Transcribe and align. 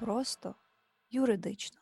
просто 0.00 0.54
юридично. 1.10 1.80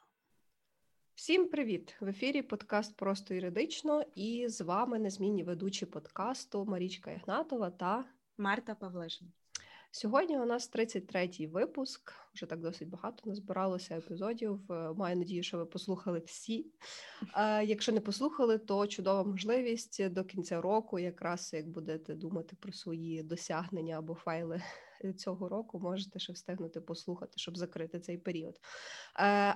Всім 1.15 1.49
привіт! 1.49 1.97
В 2.01 2.09
ефірі 2.09 2.43
подкаст 2.43 2.97
Просто 2.97 3.35
юридично 3.35 4.03
і 4.15 4.49
з 4.49 4.61
вами 4.61 4.99
незмінні 4.99 5.45
ведучі 5.45 5.87
подкасту 5.87 6.65
Марічка 6.65 7.11
Ігнатова 7.11 7.71
та 7.71 8.05
Марта 8.39 8.75
Павлишин. 8.75 9.33
Сьогодні 9.91 10.39
у 10.39 10.45
нас 10.45 10.73
33-й 10.73 11.47
випуск. 11.47 12.13
Вже 12.35 12.47
так 12.47 12.61
досить 12.61 12.89
багато 12.89 13.31
назбиралося 13.31 13.97
епізодів. 13.99 14.73
Е, 14.73 14.93
маю 14.93 15.17
надію, 15.17 15.43
що 15.43 15.59
ви 15.59 15.67
послухали 15.67 16.23
всі. 16.27 16.67
Якщо 17.65 17.93
не 17.93 18.01
послухали, 18.01 18.59
то 18.59 18.87
чудова 18.87 19.25
можливість 19.25 20.09
до 20.09 20.25
кінця 20.25 20.61
року, 20.61 20.99
якраз 20.99 21.51
як 21.55 21.69
будете 21.69 22.15
думати 22.15 22.57
про 22.61 22.73
свої 22.73 23.23
досягнення 23.23 23.99
або 23.99 24.15
файли 24.15 24.63
цього 25.17 25.49
року, 25.49 25.81
можете 25.81 26.19
ще 26.19 26.33
встигнути 26.33 26.81
послухати, 26.81 27.33
щоб 27.37 27.57
закрити 27.57 28.01
цей 28.01 28.19
період. 28.19 28.55
Е, 28.55 28.61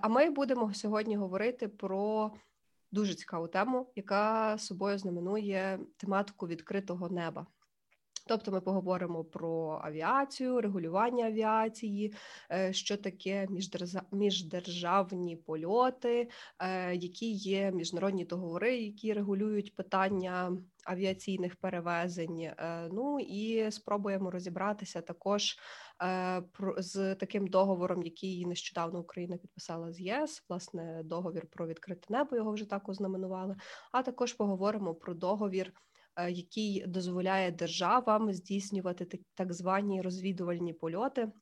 а 0.02 0.08
ми 0.08 0.30
будемо 0.30 0.74
сьогодні 0.74 1.16
говорити 1.16 1.68
про. 1.68 2.32
Дуже 2.94 3.14
цікаву 3.14 3.48
тему, 3.48 3.92
яка 3.96 4.58
собою 4.58 4.98
знаменує 4.98 5.80
тематику 5.96 6.46
відкритого 6.46 7.08
неба. 7.08 7.46
Тобто 8.26 8.52
ми 8.52 8.60
поговоримо 8.60 9.24
про 9.24 9.80
авіацію, 9.84 10.60
регулювання 10.60 11.26
авіації, 11.26 12.14
е, 12.52 12.72
що 12.72 12.96
таке 12.96 13.48
міждержавні 14.12 15.36
польоти, 15.36 16.28
е, 16.58 16.94
які 16.94 17.32
є 17.32 17.72
міжнародні 17.72 18.24
договори, 18.24 18.76
які 18.76 19.12
регулюють 19.12 19.76
питання 19.76 20.56
авіаційних 20.84 21.56
перевезень. 21.56 22.40
Е, 22.40 22.88
ну 22.92 23.20
і 23.20 23.70
спробуємо 23.70 24.30
розібратися 24.30 25.00
також 25.00 25.56
з 26.76 27.14
таким 27.14 27.46
договором, 27.46 28.02
який 28.02 28.46
нещодавно 28.46 29.00
Україна 29.00 29.36
підписала 29.36 29.92
з 29.92 30.00
ЄС, 30.00 30.44
власне, 30.48 31.02
договір 31.04 31.46
про 31.50 31.66
відкрите 31.66 32.06
небо 32.08 32.36
його 32.36 32.52
вже 32.52 32.64
так 32.64 32.88
ознаменували. 32.88 33.56
А 33.92 34.02
також 34.02 34.32
поговоримо 34.32 34.94
про 34.94 35.14
договір. 35.14 35.72
Е, 36.16 36.30
який 36.30 36.86
дозволяє 36.86 37.50
державам 37.50 38.32
здійснювати 38.32 39.20
так 39.34 39.52
звані 39.52 40.02
розвідувальні 40.02 40.72
польоти. 40.72 41.32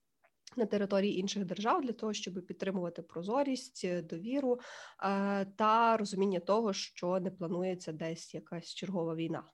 На 0.57 0.67
території 0.67 1.19
інших 1.19 1.45
держав 1.45 1.83
для 1.83 1.93
того, 1.93 2.13
щоб 2.13 2.47
підтримувати 2.47 3.03
прозорість, 3.03 4.05
довіру 4.05 4.61
е, 5.03 5.45
та 5.45 5.97
розуміння 5.97 6.41
того, 6.41 6.73
що 6.73 7.21
не 7.21 7.31
планується 7.31 7.93
десь 7.93 8.35
якась 8.35 8.75
чергова 8.75 9.15
війна. 9.15 9.45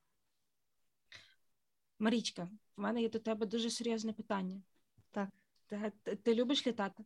Марічка, 1.98 2.48
в 2.77 2.81
мене 2.81 3.03
є 3.03 3.09
до 3.09 3.19
тебе 3.19 3.47
дуже 3.47 3.70
серйозне 3.70 4.12
питання. 4.12 4.62
Так. 5.11 5.28
Ти, 5.67 5.92
ти, 6.03 6.17
ти 6.17 6.34
любиш 6.34 6.67
літати? 6.67 7.05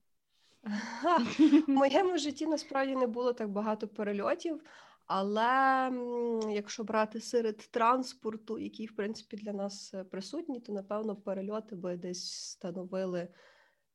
В 1.66 1.70
моєму 1.70 2.18
житті 2.18 2.46
насправді 2.46 2.96
не 2.96 3.06
було 3.06 3.32
так 3.32 3.50
багато 3.50 3.88
перельотів, 3.88 4.62
але 5.12 5.90
якщо 6.50 6.84
брати 6.84 7.20
серед 7.20 7.56
транспорту, 7.56 8.58
який 8.58 8.86
в 8.86 8.96
принципі 8.96 9.36
для 9.36 9.52
нас 9.52 9.94
е, 9.94 10.04
присутній, 10.04 10.60
то 10.60 10.72
напевно 10.72 11.16
перельоти 11.16 11.76
би 11.76 11.96
десь 11.96 12.32
становили 12.32 13.28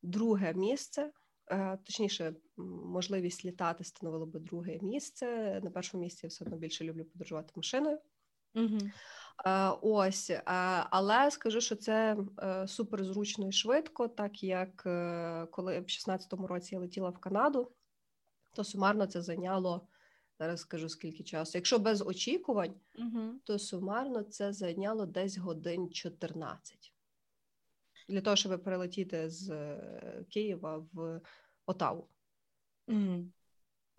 друге 0.01 0.53
місце. 0.53 1.11
Е, 1.47 1.77
точніше, 1.85 2.35
можливість 2.85 3.45
літати 3.45 3.83
становило 3.83 4.25
би 4.25 4.39
друге 4.39 4.79
місце. 4.81 5.59
На 5.63 5.69
першому 5.69 6.03
місці 6.03 6.19
я 6.23 6.27
все 6.27 6.45
одно 6.45 6.57
більше 6.57 6.83
люблю 6.83 7.05
подорожувати 7.05 7.53
машиною. 7.55 7.99
Угу. 8.55 8.77
Ось, 9.81 10.31
але 10.89 11.31
скажу, 11.31 11.61
що 11.61 11.75
це 11.75 12.17
супер 12.67 13.03
зручно 13.03 13.47
і 13.47 13.51
швидко, 13.51 14.07
так 14.07 14.43
як 14.43 14.75
коли 15.51 15.79
в 15.79 15.83
16-му 15.83 16.47
році 16.47 16.75
я 16.75 16.81
летіла 16.81 17.09
в 17.09 17.17
Канаду, 17.17 17.71
то 18.53 18.63
сумарно 18.63 19.05
це 19.07 19.21
зайняло 19.21 19.87
Зараз 20.39 20.59
скажу 20.59 20.89
скільки 20.89 21.23
часу. 21.23 21.57
Якщо 21.57 21.79
без 21.79 22.01
очікувань, 22.01 22.75
угу. 22.97 23.33
то 23.43 23.59
сумарно 23.59 24.23
це 24.23 24.53
зайняло 24.53 25.05
десь 25.05 25.37
годин 25.37 25.89
14 25.89 26.95
для 28.07 28.21
того, 28.21 28.35
щоб 28.35 28.63
перелетіти 28.63 29.29
з 29.29 29.49
е, 29.49 30.25
Києва 30.29 30.85
в 30.93 31.21
Отаву. 31.65 32.07
Угу. 32.87 33.31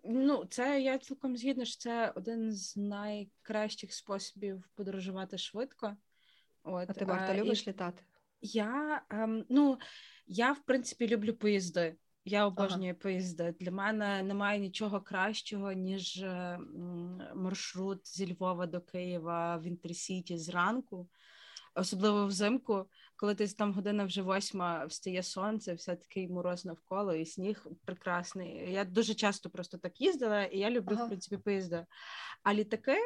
Ну, 0.04 0.44
це 0.44 0.80
я 0.80 0.98
цілком 0.98 1.36
згідна, 1.36 1.64
що 1.64 1.78
це 1.78 2.12
один 2.16 2.52
з 2.52 2.76
найкращих 2.76 3.92
способів 3.92 4.64
подорожувати 4.74 5.38
швидко. 5.38 5.96
От. 6.62 6.90
А 6.90 6.92
ти 6.92 7.06
Марта, 7.06 7.34
любиш 7.34 7.66
і... 7.66 7.70
літати? 7.70 8.02
Я 8.40 9.02
ем, 9.10 9.44
ну, 9.48 9.78
я 10.26 10.52
в 10.52 10.60
принципі 10.64 11.08
люблю 11.08 11.34
поїзди. 11.34 11.96
Я 12.28 12.46
обожнюю 12.46 12.90
ага. 12.90 12.98
поїзди. 13.02 13.54
Для 13.60 13.70
мене 13.70 14.22
немає 14.22 14.60
нічого 14.60 15.00
кращого, 15.00 15.72
ніж 15.72 16.24
маршрут 17.34 18.16
зі 18.16 18.32
Львова 18.32 18.66
до 18.66 18.80
Києва 18.80 19.56
в 19.56 19.62
Інтерсіті 19.62 20.38
зранку, 20.38 21.08
особливо 21.74 22.26
взимку, 22.26 22.86
коли 23.16 23.34
ти 23.34 23.48
там 23.48 23.72
година 23.72 24.04
вже 24.04 24.22
восьма 24.22 24.84
встає 24.84 25.22
сонце, 25.22 25.74
все 25.74 25.96
такий 25.96 26.28
мороз 26.28 26.64
навколо, 26.64 27.14
і 27.14 27.26
сніг 27.26 27.66
прекрасний. 27.84 28.72
Я 28.72 28.84
дуже 28.84 29.14
часто 29.14 29.50
просто 29.50 29.78
так 29.78 30.00
їздила, 30.00 30.44
і 30.44 30.58
я 30.58 30.70
люблю 30.70 30.94
ага. 30.94 31.04
в 31.04 31.08
принципі 31.08 31.36
поїзди. 31.36 31.86
А 32.42 32.54
літаки 32.54 32.98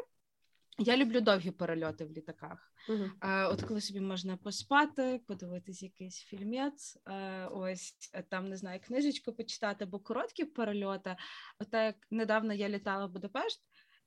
я 0.79 0.97
люблю 0.97 1.21
довгі 1.21 1.51
перельоти 1.51 2.05
в 2.05 2.11
літаках. 2.11 2.73
Uh-huh. 2.89 3.11
А, 3.21 3.49
От 3.49 3.63
коли 3.63 3.81
собі 3.81 4.01
можна 4.01 4.37
поспати, 4.37 5.21
подивитись 5.27 5.83
якийсь 5.83 6.19
фільмець, 6.19 6.99
а, 7.05 7.49
ось 7.53 7.95
там 8.29 8.49
не 8.49 8.57
знаю, 8.57 8.81
книжечку 8.87 9.33
почитати, 9.33 9.85
бо 9.85 9.99
короткі 9.99 10.45
перельоти. 10.45 11.17
От 11.59 11.71
так 11.71 11.95
недавно 12.11 12.55
я 12.55 12.69
літала 12.69 13.07
в 13.07 13.11
Будапешт, 13.11 13.61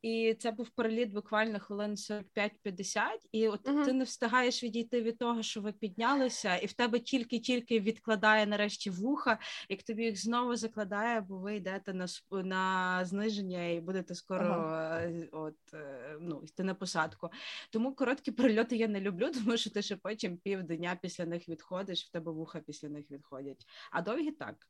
і 0.04 0.36
це 0.40 0.52
був 0.52 0.70
переліт 0.70 1.12
буквально 1.12 1.60
хвилин 1.60 1.92
45-50, 1.92 3.02
і 3.32 3.48
от 3.48 3.64
uh-huh. 3.64 3.86
ти 3.86 3.94
не 3.94 4.04
встигаєш 4.04 4.64
відійти 4.64 5.02
від 5.02 5.18
того, 5.18 5.44
що 5.44 5.62
ви 5.62 5.72
піднялися, 5.72 6.58
і 6.58 6.66
в 6.66 6.74
тебе 6.74 7.00
тільки-тільки 7.00 7.80
відкладає 7.80 8.46
нарешті 8.46 8.90
вуха, 8.90 9.40
як 9.70 9.84
тобі 9.84 10.04
їх 10.04 10.22
знову 10.22 10.56
закладає, 10.56 11.22
бо 11.22 11.38
ви 11.38 11.56
йдете 11.56 11.94
на 11.94 12.08
на 12.32 13.06
зниження 13.06 13.66
і 13.66 13.82
будете 13.82 14.16
скоро 14.16 14.46
uh-huh. 14.46 15.28
от 15.32 15.74
е, 15.74 16.18
ну 16.20 16.42
йти 16.44 16.64
на 16.64 16.74
посадку. 16.74 17.30
Тому 17.70 17.96
короткі 17.96 18.32
перельоти 18.32 18.76
я 18.76 18.88
не 18.88 19.02
люблю, 19.02 19.32
тому 19.44 19.58
що 19.58 19.70
ти 19.70 19.82
ще 19.82 19.96
потім 19.96 20.38
півдня 20.38 21.00
після 21.02 21.26
них 21.26 21.50
відходиш, 21.50 22.06
в 22.06 22.12
тебе 22.12 22.32
вуха 22.32 22.60
після 22.60 22.90
них 22.90 23.12
відходять. 23.12 23.66
А 23.92 24.02
довгі 24.02 24.32
так. 24.32 24.68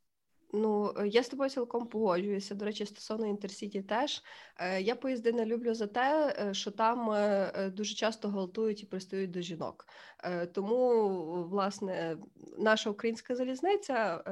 Ну, 0.56 0.94
е, 0.98 1.08
я 1.08 1.24
з 1.24 1.30
тобою 1.30 1.50
цілком 1.50 1.88
погоджуюся. 1.88 2.56
До 2.56 2.66
речі, 2.66 2.86
стосовно 2.86 3.28
інтерсіті, 3.28 3.82
теж 3.82 4.24
е, 4.58 4.82
я 4.82 4.96
поїзди 4.96 5.32
не 5.32 5.46
люблю 5.46 5.74
за 5.74 5.88
те, 5.88 6.36
е, 6.40 6.54
що 6.54 6.72
там 6.72 7.16
дуже 7.74 7.96
часто 7.96 8.30
галтують 8.30 8.84
і 8.84 8.86
пристають 8.86 9.32
до 9.32 9.42
жінок. 9.42 9.88
Тому, 10.54 10.90
власне, 11.44 12.18
наша 12.58 12.90
українська 12.90 13.36
залізниця 13.36 14.24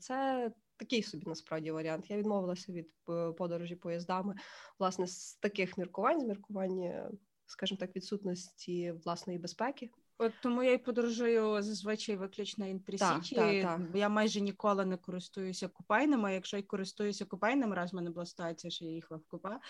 це 0.00 0.50
такий 0.76 1.02
собі 1.02 1.24
насправді 1.26 1.70
варіант. 1.70 2.10
Я 2.10 2.16
відмовилася 2.16 2.72
від 2.72 2.88
подорожі 3.36 3.76
поїздами, 3.76 4.34
власне, 4.78 5.06
з 5.06 5.34
таких 5.34 5.78
міркувань, 5.78 6.20
з 6.20 6.24
міркування, 6.24 7.10
скажімо 7.46 7.78
так, 7.78 7.96
відсутності 7.96 8.92
власної 8.92 9.38
безпеки. 9.38 9.90
От 10.22 10.32
тому 10.42 10.62
я 10.62 10.72
й 10.72 10.78
подорожую 10.78 11.62
зазвичай 11.62 12.16
виключно 12.16 12.66
інтерсіті. 12.66 13.34
Так, 13.34 13.62
так, 13.62 13.80
Я 13.94 14.08
майже 14.08 14.40
ніколи 14.40 14.84
не 14.86 14.96
користуюся 14.96 15.68
купайними. 15.68 16.34
Якщо 16.34 16.56
я 16.56 16.62
користуюся 16.62 17.24
купайними, 17.24 17.76
раз 17.76 17.92
в 17.92 17.96
мене 17.96 18.10
була 18.10 18.26
ситуація, 18.26 18.70
що 18.70 18.84
я 18.84 18.90
їхала 18.90 19.20
в 19.20 19.30
купа, 19.30 19.60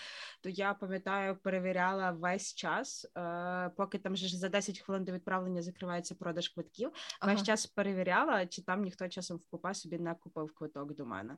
то 0.41 0.49
я 0.49 0.75
пам'ятаю, 0.75 1.37
перевіряла 1.37 2.11
весь 2.11 2.55
час, 2.55 3.07
е, 3.17 3.71
поки 3.77 3.99
там 3.99 4.13
вже 4.13 4.39
за 4.39 4.49
10 4.49 4.81
хвилин 4.81 5.05
до 5.05 5.13
відправлення 5.13 5.63
закривається 5.63 6.15
продаж 6.15 6.49
квитків. 6.49 6.91
Ага. 7.21 7.33
Весь 7.33 7.43
час 7.43 7.67
перевіряла, 7.67 8.47
чи 8.47 8.63
там 8.63 8.83
ніхто 8.83 9.09
часом 9.09 9.37
в 9.37 9.47
купа 9.47 9.75
собі 9.75 9.99
не 9.99 10.15
купив 10.15 10.55
квиток 10.55 10.95
до 10.95 11.07
мене. 11.07 11.37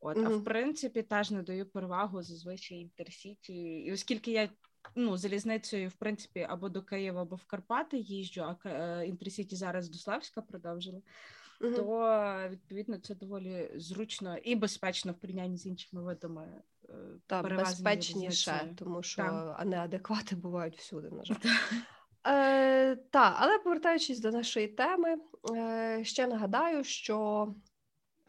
От, 0.00 0.16
угу. 0.16 0.26
а 0.26 0.36
в 0.36 0.44
принципі, 0.44 1.02
теж 1.02 1.30
надаю 1.30 1.66
перевагу 1.66 2.22
зазвичай 2.22 2.78
інтерсіті, 2.78 3.54
і 3.54 3.92
оскільки 3.92 4.30
я 4.30 4.48
ну, 4.94 5.16
залізницею, 5.16 5.88
в 5.88 5.92
принципі, 5.92 6.46
або 6.50 6.68
до 6.68 6.82
Києва, 6.82 7.22
або 7.22 7.36
в 7.36 7.44
Карпати 7.44 7.98
їжджу, 7.98 8.42
а 8.42 8.68
е, 8.68 9.06
інтерсіті 9.06 9.56
зараз 9.56 9.88
до 9.88 9.98
Славська 9.98 10.42
продовжили. 10.42 11.02
uh 11.60 11.76
То 11.76 12.48
відповідно 12.50 12.98
це 12.98 13.14
доволі 13.14 13.70
зручно 13.76 14.36
і 14.36 14.54
безпечно 14.54 15.12
в 15.12 15.14
порівнянні 15.14 15.56
з 15.56 15.66
іншими 15.66 16.02
видами. 16.02 16.62
Е, 16.88 16.94
так, 17.26 17.56
безпечніше, 17.56 18.74
тому 18.78 19.02
що 19.02 19.22
так. 19.22 19.62
неадеквати 19.66 20.36
бувають 20.36 20.76
всюди, 20.76 21.10
на 21.10 21.24
жаль. 21.24 21.36
Е, 22.26 22.96
Так, 22.96 23.34
але 23.38 23.58
повертаючись 23.58 24.20
до 24.20 24.30
нашої 24.30 24.68
теми, 24.68 25.16
е, 25.56 26.04
ще 26.04 26.26
нагадаю, 26.26 26.84
що 26.84 27.48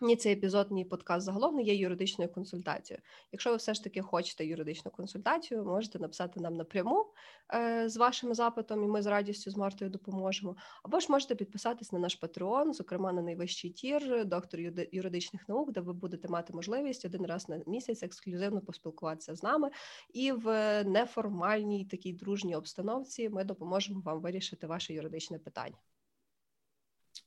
ні 0.01 0.15
цей 0.15 0.33
епізод, 0.33 0.71
ні 0.71 0.85
подкаст 0.85 1.25
загалом 1.25 1.55
не 1.55 1.61
є 1.61 1.75
юридичною 1.75 2.31
консультацією. 2.31 3.03
Якщо 3.31 3.49
ви 3.49 3.55
все 3.55 3.73
ж 3.73 3.83
таки 3.83 4.01
хочете 4.01 4.45
юридичну 4.45 4.91
консультацію, 4.91 5.65
можете 5.65 5.99
написати 5.99 6.39
нам 6.39 6.55
напряму 6.55 7.05
е, 7.53 7.89
з 7.89 7.97
вашим 7.97 8.33
запитом, 8.33 8.83
і 8.83 8.87
ми 8.87 9.01
з 9.01 9.05
радістю 9.05 9.51
з 9.51 9.57
Мартою 9.57 9.91
допоможемо. 9.91 10.55
Або 10.83 10.99
ж 10.99 11.07
можете 11.09 11.35
підписатись 11.35 11.91
на 11.91 11.99
наш 11.99 12.21
Patreon, 12.21 12.73
зокрема 12.73 13.13
на 13.13 13.21
найвищий 13.21 13.71
tier, 13.71 14.25
доктор 14.25 14.59
юридичних 14.91 15.49
наук, 15.49 15.71
де 15.71 15.81
ви 15.81 15.93
будете 15.93 16.27
мати 16.27 16.53
можливість 16.53 17.05
один 17.05 17.25
раз 17.25 17.49
на 17.49 17.61
місяць 17.67 18.03
ексклюзивно 18.03 18.61
поспілкуватися 18.61 19.35
з 19.35 19.43
нами, 19.43 19.69
і 20.13 20.31
в 20.31 20.83
неформальній 20.83 21.85
такій 21.85 22.13
дружній 22.13 22.55
обстановці 22.55 23.29
ми 23.29 23.43
допоможемо 23.43 24.01
вам 24.01 24.21
вирішити 24.21 24.67
ваше 24.67 24.93
юридичне 24.93 25.39
питання. 25.39 25.77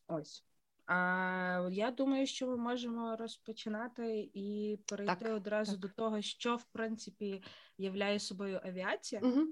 Ось. 0.09 0.45
А 0.87 1.69
я 1.73 1.91
думаю, 1.91 2.27
що 2.27 2.47
ми 2.47 2.57
можемо 2.57 3.17
розпочинати 3.17 4.31
і 4.35 4.79
перейти 4.87 5.25
так, 5.25 5.35
одразу 5.37 5.73
так. 5.73 5.81
до 5.81 5.89
того, 5.89 6.23
що 6.23 6.57
в 6.57 6.65
принципі 6.65 7.43
являє 7.79 8.19
собою 8.19 8.61
авіація. 8.65 9.21
Угу. 9.25 9.47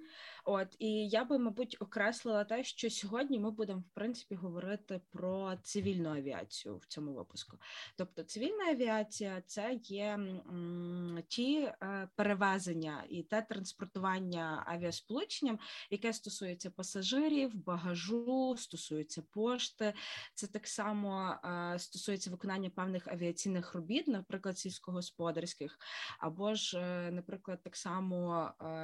От 0.44 0.76
і 0.79 1.09
я 1.09 1.25
би, 1.25 1.38
мабуть, 1.38 1.76
окреслила 1.81 2.44
те, 2.44 2.65
що 2.65 2.91
сьогодні 2.91 3.41
ми 3.41 3.50
будемо 3.50 3.81
в 3.81 3.94
принципі 3.94 4.35
говорити 4.35 5.00
про 5.11 5.56
цивільну 5.62 6.11
авіацію 6.11 6.76
в 6.76 6.87
цьому 6.87 7.12
випуску. 7.12 7.59
Тобто, 7.97 8.23
цивільна 8.23 8.65
авіація 8.71 9.43
це 9.47 9.81
є 9.82 10.05
м, 10.05 11.23
ті 11.29 11.56
е, 11.56 12.09
перевезення 12.17 13.05
і 13.09 13.23
те 13.23 13.43
транспортування 13.43 14.65
авіасполученням, 14.67 15.59
яке 15.91 16.12
стосується 16.12 16.71
пасажирів, 16.71 17.55
багажу, 17.55 18.55
стосується 18.59 19.23
пошти. 19.23 19.94
Це 20.35 20.47
так 20.47 20.67
само 20.67 21.37
е, 21.44 21.79
стосується 21.79 22.31
виконання 22.31 22.71
певних 22.71 23.09
авіаційних 23.09 23.75
робіт, 23.75 24.09
наприклад, 24.09 24.59
сільськогосподарських, 24.59 25.79
або 26.19 26.55
ж, 26.55 26.79
е, 26.79 27.11
наприклад, 27.11 27.62
так 27.62 27.76
само 27.76 28.13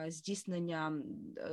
здійснення 0.08 1.02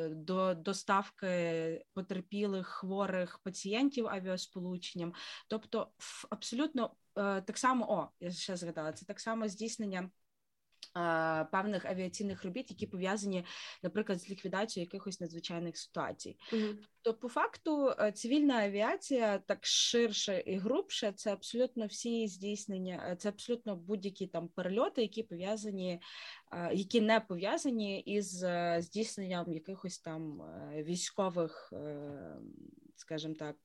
до 0.09 0.53
доставки 0.53 1.85
потерпілих 1.94 2.68
хворих 2.68 3.39
пацієнтів 3.39 4.07
авіасполученням, 4.07 5.13
тобто 5.47 5.91
абсолютно 6.29 6.91
так 7.13 7.57
само 7.57 7.91
о, 7.91 8.09
я 8.19 8.31
ще 8.31 8.57
згадала, 8.57 8.94
це 8.94 9.06
так 9.06 9.19
само 9.19 9.47
здійснення. 9.47 10.09
Певних 11.52 11.86
авіаційних 11.86 12.44
робіт, 12.44 12.72
які 12.72 12.88
пов'язані, 12.88 13.46
наприклад, 13.84 14.22
з 14.22 14.30
ліквідацією 14.30 14.86
якихось 14.86 15.22
надзвичайних 15.22 15.78
ситуацій, 15.78 16.38
mm-hmm. 16.54 16.76
то 17.02 17.14
по 17.14 17.30
факту 17.30 17.94
е, 18.00 18.12
цивільна 18.12 18.54
авіація 18.54 19.38
так 19.38 19.66
ширше 19.66 20.44
і 20.46 20.58
грубше, 20.58 21.14
це 21.16 21.34
абсолютно 21.34 21.86
всі 21.86 22.28
здійснення, 22.28 23.08
е, 23.12 23.16
це 23.16 23.30
абсолютно 23.30 23.76
будь-які 23.76 24.28
там 24.28 24.48
перельоти, 24.48 25.02
які 25.02 25.24
пов'язані, 25.24 26.02
е, 26.52 26.74
які 26.74 27.02
не 27.02 27.20
пов'язані 27.20 28.00
із 28.00 28.46
здійсненням 28.78 29.54
якихось 29.54 30.00
там 30.00 30.42
військових, 30.76 31.74
скажімо 32.96 33.34
так, 33.40 33.56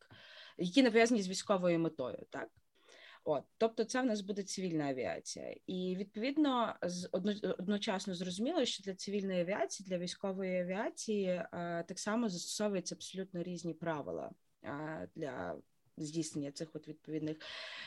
які 0.58 0.82
не 0.82 0.90
пов'язані 0.90 1.23
з 1.23 1.29
військовою 1.29 1.79
метою, 1.79 2.19
так. 2.31 2.49
От, 3.24 3.44
тобто, 3.58 3.84
це 3.84 4.02
в 4.02 4.06
нас 4.06 4.20
буде 4.20 4.42
цивільна 4.42 4.88
авіація, 4.88 5.56
і 5.66 5.96
відповідно 5.98 6.76
з 6.82 7.08
одночасно 7.58 8.14
зрозуміло, 8.14 8.64
що 8.64 8.82
для 8.82 8.94
цивільної 8.94 9.40
авіації, 9.40 9.88
для 9.88 9.98
військової 9.98 10.60
авіації 10.60 11.26
е, 11.26 11.84
так 11.88 11.98
само 11.98 12.28
застосовуються 12.28 12.94
абсолютно 12.94 13.42
різні 13.42 13.74
правила 13.74 14.30
е, 14.64 15.08
для 15.14 15.56
здійснення 15.96 16.52
цих 16.52 16.69
от 16.74 16.88
відповідних 16.88 17.36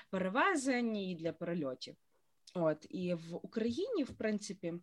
перевезень 0.09 0.97
і 0.97 1.15
для 1.15 1.33
перельотів. 1.33 1.95
От 2.53 2.85
і 2.89 3.13
в 3.13 3.35
Україні, 3.45 4.03
в 4.03 4.13
принципі. 4.13 4.73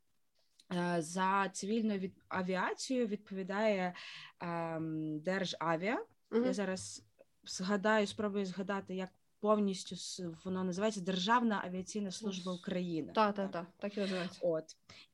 Е, 0.73 1.03
за 1.03 1.49
цивільну 1.49 1.99
від... 1.99 2.13
авіацію 2.29 3.07
відповідає 3.07 3.95
ем, 4.41 5.21
Державіа. 5.21 6.05
uh 6.31 6.47
Я 6.47 6.53
зараз 6.53 7.05
згадаю, 7.45 8.07
спробую 8.07 8.47
згадати, 8.47 8.95
як 8.95 9.11
повністю 9.43 9.97
воно 10.45 10.65
називається 10.65 11.01
Державна 11.01 11.63
авіаційна 11.65 12.11
служба 12.11 12.53
України. 12.53 13.13
Так, 13.15 13.35
так, 13.35 13.51
так, 13.51 13.67
так 13.79 13.97
і 13.97 14.01
називається. 14.01 14.41
От 14.43 14.65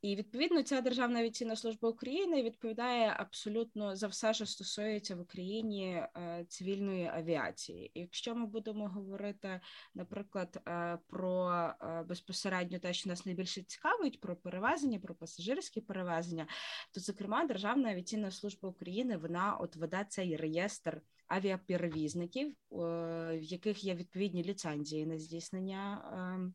і 0.02 0.16
відповідно 0.16 0.62
ця 0.62 0.80
Державна 0.80 1.18
авіаційна 1.18 1.56
служба 1.56 1.88
України 1.88 2.42
відповідає 2.42 3.14
абсолютно 3.18 3.96
за 3.96 4.06
все, 4.06 4.34
що 4.34 4.46
стосується 4.46 5.16
в 5.16 5.20
Україні 5.20 5.86
е, 5.86 6.44
цивільної 6.48 7.06
авіації. 7.06 7.90
І 7.94 8.00
Якщо 8.00 8.34
ми 8.34 8.46
будемо 8.46 8.88
говорити, 8.88 9.60
наприклад, 9.94 10.62
е, 10.68 10.98
про 11.06 11.50
е, 11.82 12.02
безпосередньо 12.08 12.78
те, 12.78 12.92
що 12.92 13.10
нас 13.10 13.26
найбільше 13.26 13.62
цікавить, 13.62 14.20
про 14.20 14.36
перевезення, 14.36 14.98
про 14.98 15.14
пасажирські 15.14 15.80
перевезення, 15.80 16.46
то 16.94 17.00
зокрема 17.00 17.44
Державна 17.44 17.90
авіаційна 17.90 18.30
служба 18.30 18.68
України 18.68 19.16
вона 19.16 19.56
от 19.56 19.76
веде 19.76 20.06
цей 20.08 20.36
реєстр 20.36 21.02
авіаперевізників, 21.28 22.54
в 22.70 23.38
яких 23.40 23.84
є 23.84 23.94
відповідні 23.94 24.44
ліцензії 24.44 25.06
на 25.06 25.18
здійснення 25.18 26.02
ем, 26.12 26.54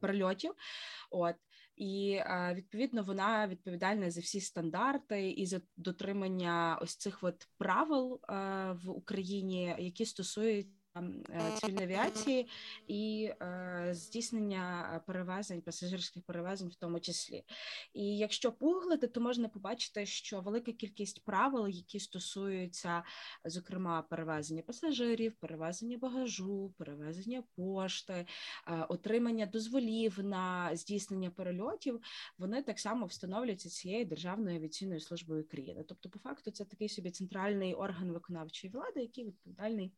перельотів. 0.00 0.54
От 1.10 1.36
і 1.76 2.20
відповідно 2.54 3.02
вона 3.02 3.48
відповідальна 3.48 4.10
за 4.10 4.20
всі 4.20 4.40
стандарти 4.40 5.30
і 5.30 5.46
за 5.46 5.60
дотримання 5.76 6.78
ось 6.82 6.96
цих 6.96 7.22
от 7.22 7.48
правил 7.58 8.20
в 8.84 8.90
Україні, 8.90 9.76
які 9.78 10.04
стосуються 10.04 10.72
Е, 10.72 10.77
цивільної 11.60 11.86
авіації 11.86 12.48
і 12.86 13.30
е, 13.42 13.88
здійснення 13.92 15.00
перевезень, 15.06 15.62
пасажирських 15.62 16.22
перевезень, 16.22 16.68
в 16.68 16.74
тому 16.74 17.00
числі. 17.00 17.44
І 17.94 18.18
якщо 18.18 18.52
погуглити, 18.52 19.06
то 19.06 19.20
можна 19.20 19.48
побачити, 19.48 20.06
що 20.06 20.40
велика 20.40 20.72
кількість 20.72 21.24
правил, 21.24 21.68
які 21.68 22.00
стосуються, 22.00 23.02
зокрема, 23.44 24.02
перевезення 24.02 24.62
пасажирів, 24.62 25.34
перевезення 25.34 25.98
багажу, 25.98 26.74
перевезення 26.78 27.42
пошти, 27.56 28.26
е, 28.66 28.86
отримання 28.88 29.46
дозволів 29.46 30.24
на 30.24 30.76
здійснення 30.76 31.30
перельотів, 31.30 32.00
вони 32.38 32.62
так 32.62 32.78
само 32.78 33.06
встановлюються 33.06 33.68
цією 33.68 34.04
державною 34.04 34.56
авіаційною 34.56 35.00
службою 35.00 35.42
України. 35.42 35.84
Тобто, 35.88 36.08
по 36.08 36.18
факту, 36.18 36.50
це 36.50 36.64
такий 36.64 36.88
собі 36.88 37.10
центральний 37.10 37.74
орган 37.74 38.12
виконавчої 38.12 38.72
влади, 38.72 39.00
який 39.00 39.24
відповідальний 39.24 39.92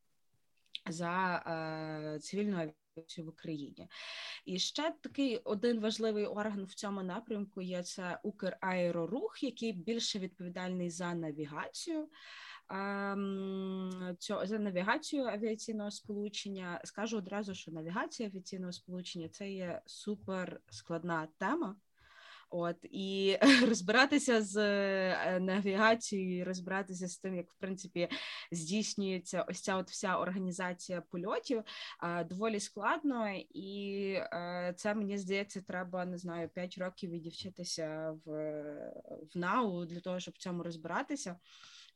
за 0.88 1.36
е, 1.36 2.18
цивільну 2.18 2.56
авіацію 2.96 3.26
в 3.26 3.28
Україні. 3.28 3.88
І 4.44 4.58
ще 4.58 4.94
такий 5.00 5.36
один 5.36 5.80
важливий 5.80 6.26
орган 6.26 6.64
в 6.64 6.74
цьому 6.74 7.02
напрямку 7.02 7.62
є 7.62 7.82
це 7.82 8.20
Украерорух, 8.22 9.42
який 9.42 9.72
більше 9.72 10.18
відповідальний 10.18 10.90
за 10.90 11.14
навігацію. 11.14 12.08
Ем, 12.70 14.16
цього 14.18 14.46
за 14.46 14.58
навігацію 14.58 15.24
авіаційного 15.24 15.90
сполучення 15.90 16.80
скажу 16.84 17.18
одразу, 17.18 17.54
що 17.54 17.72
навігація 17.72 18.28
авіаційного 18.28 18.72
сполучення 18.72 19.28
це 19.28 19.50
є 19.50 19.82
супер 19.86 20.60
складна 20.70 21.28
тема. 21.38 21.76
От 22.50 22.76
і 22.82 23.38
розбиратися 23.68 24.42
з 24.42 24.56
е, 24.56 25.40
навігацією, 25.40 26.44
розбиратися 26.44 27.08
з 27.08 27.18
тим, 27.18 27.34
як 27.34 27.52
в 27.52 27.54
принципі 27.54 28.08
здійснюється 28.52 29.42
ось 29.42 29.60
ця 29.60 29.76
от 29.76 29.90
вся 29.90 30.18
організація 30.18 31.00
польотів, 31.00 31.62
доволі 32.28 32.60
складно, 32.60 33.30
і 33.50 34.12
е, 34.12 34.74
це 34.76 34.94
мені 34.94 35.18
здається, 35.18 35.60
треба 35.60 36.04
не 36.04 36.18
знаю 36.18 36.48
5 36.48 36.78
років 36.78 37.10
відівчитися 37.10 38.16
в, 38.24 38.30
в 39.34 39.38
НАУ 39.38 39.84
для 39.84 40.00
того, 40.00 40.20
щоб 40.20 40.34
в 40.34 40.38
цьому 40.38 40.62
розбиратися. 40.62 41.36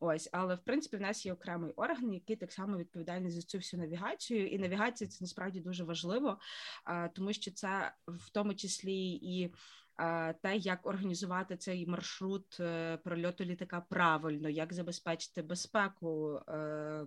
Ось, 0.01 0.29
але 0.33 0.55
в 0.55 0.65
принципі 0.65 0.97
в 0.97 1.01
нас 1.01 1.27
є 1.27 1.33
окремий 1.33 1.73
орган, 1.73 2.15
який 2.15 2.37
так 2.37 2.53
само 2.53 2.79
відповідальний 2.79 3.31
за 3.31 3.43
цю 3.43 3.59
всю 3.59 3.81
навігацію, 3.81 4.47
і 4.49 4.59
навігація 4.59 5.11
це 5.11 5.19
насправді 5.21 5.61
дуже 5.61 5.85
важливо, 5.85 6.39
тому 7.15 7.33
що 7.33 7.51
це 7.51 7.93
в 8.07 8.31
тому 8.31 8.55
числі 8.55 9.11
і 9.11 9.55
те, 10.43 10.57
як 10.57 10.87
організувати 10.87 11.57
цей 11.57 11.87
маршрут 11.87 12.61
е, 12.61 12.97
прольоту 12.97 13.45
літака 13.45 13.81
правильно, 13.81 14.49
як 14.49 14.73
забезпечити 14.73 15.43
безпеку. 15.43 16.41
Е, 16.49 17.07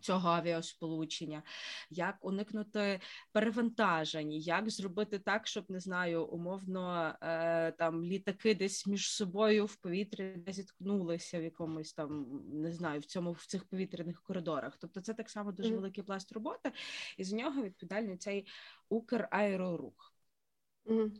цього 0.00 0.28
авіасполучення, 0.28 1.42
як 1.90 2.24
уникнути 2.24 3.00
перевантажень, 3.32 4.32
як 4.32 4.70
зробити 4.70 5.18
так, 5.18 5.46
щоб 5.46 5.70
не 5.70 5.80
знаю, 5.80 6.24
умовно 6.24 7.14
е, 7.20 7.72
там 7.72 8.04
літаки 8.04 8.54
десь 8.54 8.86
між 8.86 9.10
собою 9.10 9.66
в 9.66 9.76
повітрі 9.76 10.42
не 10.46 10.52
зіткнулися 10.52 11.40
в 11.40 11.42
якомусь 11.42 11.92
там, 11.92 12.26
не 12.52 12.72
знаю, 12.72 13.00
в 13.00 13.04
цьому 13.04 13.32
в 13.32 13.46
цих 13.46 13.64
повітряних 13.64 14.22
коридорах. 14.22 14.76
Тобто, 14.80 15.00
це 15.00 15.14
так 15.14 15.30
само 15.30 15.52
дуже 15.52 15.74
великий 15.74 16.04
пласт 16.04 16.32
роботи, 16.32 16.72
і 17.16 17.24
з 17.24 17.32
нього 17.32 17.62
відповідальний 17.62 18.16
цей 18.16 18.46
Украерорух. 18.88 20.14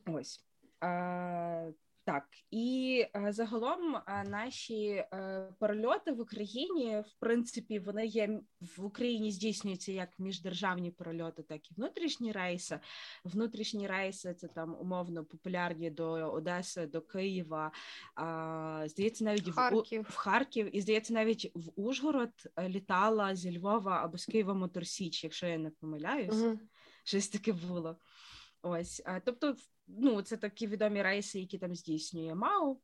Ось 0.06 0.44
Так, 2.06 2.24
і 2.50 3.06
е, 3.16 3.32
загалом 3.32 3.96
е, 3.96 4.24
наші 4.24 4.86
е, 4.86 5.48
перельоти 5.58 6.12
в 6.12 6.20
Україні, 6.20 7.02
в 7.06 7.20
принципі, 7.20 7.78
вони 7.78 8.06
є 8.06 8.40
в 8.76 8.84
Україні 8.84 9.32
здійснюються 9.32 9.92
як 9.92 10.18
міждержавні 10.18 10.90
перельоти, 10.90 11.42
так 11.42 11.70
і 11.70 11.74
внутрішні 11.74 12.32
рейси. 12.32 12.80
Внутрішні 13.24 13.86
рейси 13.86 14.34
це 14.34 14.48
там 14.48 14.76
умовно 14.80 15.24
популярні 15.24 15.90
до 15.90 16.10
Одеси, 16.10 16.86
до 16.86 17.00
Києва. 17.00 17.72
Здається, 18.86 19.24
навіть 19.24 19.50
Харків. 19.50 20.02
в 20.02 20.04
в 20.10 20.16
Харків, 20.16 20.76
і 20.76 20.80
здається, 20.80 21.14
навіть 21.14 21.52
в 21.54 21.80
Ужгород 21.80 22.32
літала 22.68 23.34
зі 23.34 23.58
Львова 23.58 24.04
або 24.04 24.18
з 24.18 24.26
Києва 24.26 24.54
Моторсіч, 24.54 25.24
якщо 25.24 25.46
я 25.46 25.58
не 25.58 25.70
помиляюсь, 25.70 26.42
угу. 26.42 26.58
щось 27.04 27.28
таке 27.28 27.52
було. 27.52 27.96
Ось, 28.62 29.02
тобто, 29.24 29.56
ну, 29.86 30.22
це 30.22 30.36
такі 30.36 30.66
відомі 30.66 31.02
рейси, 31.02 31.40
які 31.40 31.58
там 31.58 31.74
здійснює 31.74 32.34
МАУ. 32.34 32.80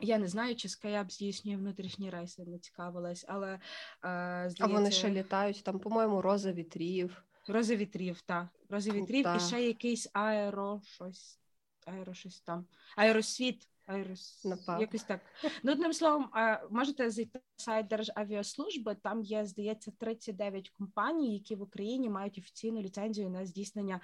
Я 0.00 0.18
не 0.18 0.28
знаю, 0.28 0.56
чи 0.56 0.68
Скаяп 0.68 1.12
здійснює 1.12 1.56
внутрішні 1.56 2.10
рейси, 2.10 2.44
не 2.44 2.58
цікавилась, 2.58 3.24
але 3.28 3.52
е, 3.54 3.58
здається... 4.00 4.64
А 4.64 4.66
вони 4.66 4.90
ще 4.90 5.10
літають, 5.10 5.62
там, 5.64 5.78
по-моєму, 5.78 6.22
роза 6.22 6.52
вітрів. 6.52 7.24
Роза 7.48 7.76
вітрів, 7.76 8.20
так. 8.20 8.46
Роза 8.68 8.90
вітрів 8.90 9.24
та. 9.24 9.36
і 9.36 9.40
ще 9.40 9.62
якийсь 9.62 10.08
аеро, 10.12 10.80
щось, 10.84 11.38
аеро 11.86 12.14
щось 12.14 12.40
там. 12.40 12.66
Аеросвіт. 12.96 13.68
Айрус, 13.86 14.44
Напав. 14.44 14.80
якось 14.80 15.02
так. 15.02 15.20
Ну, 15.62 15.72
одним 15.72 15.92
словом, 15.92 16.30
можете 16.70 17.10
зайти 17.10 17.38
на 17.38 17.64
сайт 17.64 17.86
Державіаслужби, 17.86 18.94
там 18.94 19.22
є, 19.22 19.46
здається, 19.46 19.92
39 19.98 20.70
компаній, 20.70 21.34
які 21.34 21.54
в 21.54 21.62
Україні 21.62 22.10
мають 22.10 22.38
офіційну 22.38 22.80
ліцензію 22.80 23.30
на 23.30 23.46
здійснення 23.46 24.00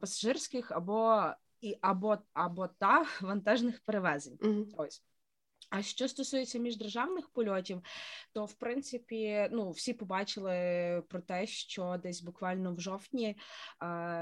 пасажирських 0.00 0.72
або 0.72 1.24
і 1.60 1.78
або 1.80 2.18
або 2.32 2.68
та 2.68 3.06
вантажних 3.20 3.80
перевезень. 3.80 4.36
Mm-hmm. 4.36 4.74
Ось. 4.76 5.02
А 5.74 5.82
що 5.82 6.08
стосується 6.08 6.58
міждержавних 6.58 7.28
польотів, 7.28 7.82
то 8.32 8.44
в 8.44 8.52
принципі 8.54 9.48
ну 9.52 9.70
всі 9.70 9.92
побачили 9.92 10.52
про 11.08 11.20
те, 11.20 11.46
що 11.46 12.00
десь 12.02 12.22
буквально 12.22 12.74
в 12.74 12.80
жовтні 12.80 13.36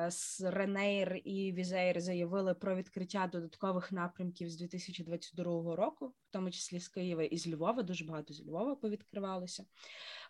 з 0.09 0.41
Ryanair 0.41 1.21
і 1.25 1.53
Wizz 1.53 1.80
Air 1.80 2.01
заявили 2.01 2.55
про 2.55 2.77
відкриття 2.77 3.31
додаткових 3.33 3.93
напрямків 3.93 4.51
з 4.51 4.57
2022 4.57 5.77
року, 5.77 6.07
в 6.07 6.31
тому 6.31 6.51
числі 6.51 6.81
з 6.81 6.89
Києва 6.89 7.23
і 7.23 7.39
з 7.39 7.49
Львова. 7.49 7.83
Дуже 7.83 8.05
багато 8.05 8.35
з 8.35 8.47
Львова 8.47 8.75
повідкривалося. 8.75 9.65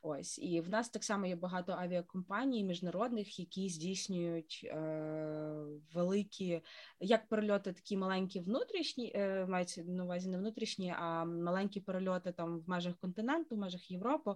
Ось 0.03 0.39
і 0.39 0.61
в 0.61 0.69
нас 0.69 0.89
так 0.89 1.05
само 1.05 1.27
є 1.27 1.37
багато 1.37 1.73
авіакомпаній 1.73 2.65
міжнародних, 2.65 3.39
які 3.39 3.69
здійснюють 3.69 4.61
е, 4.65 5.60
великі 5.95 6.61
як 7.01 7.29
перельоти, 7.29 7.73
такі 7.73 7.97
маленькі 7.97 8.41
внутрішні, 8.41 9.13
е, 9.15 9.47
мається 9.47 9.83
на 9.83 10.05
увазі 10.05 10.29
не 10.29 10.39
внутрішні, 10.39 10.95
а 10.99 11.25
маленькі 11.25 11.81
перельоти 11.81 12.33
там 12.33 12.61
в 12.61 12.69
межах 12.69 12.97
континенту, 12.97 13.55
в 13.55 13.59
межах 13.59 13.91
Європи, 13.91 14.35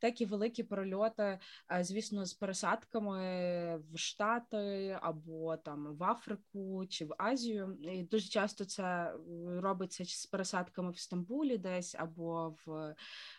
так 0.00 0.20
і 0.20 0.24
великі 0.24 0.62
перельоти, 0.62 1.38
е, 1.72 1.84
звісно, 1.84 2.26
з 2.26 2.34
пересадками 2.34 3.76
в 3.76 3.98
Штати 3.98 4.98
або 5.02 5.56
там 5.56 5.96
в 5.96 6.04
Африку 6.04 6.86
чи 6.88 7.04
в 7.04 7.14
Азію. 7.18 7.78
І 7.82 8.02
Дуже 8.02 8.28
часто 8.28 8.64
це 8.64 9.14
робиться 9.46 10.04
з 10.04 10.26
пересадками 10.26 10.90
в 10.90 10.98
Стамбулі, 10.98 11.58
десь 11.58 11.94
або 11.94 12.56
в 12.66 12.94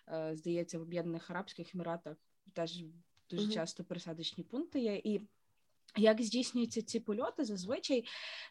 е, 0.08 0.32
здається 0.36 0.80
в 0.80 0.82
Об'єднаних 0.82 1.30
Арабських 1.30 1.76
Еміратах. 1.76 2.18
Теж 2.54 2.84
дуже 3.30 3.48
mm-hmm. 3.48 3.54
часто 3.54 3.84
пересадочні 3.84 4.44
пункти 4.44 4.80
є 4.80 5.02
і. 5.04 5.22
Як 5.98 6.22
здійснюються 6.22 6.82
ці 6.82 7.00
польоти? 7.00 7.44
Зазвичай 7.44 8.06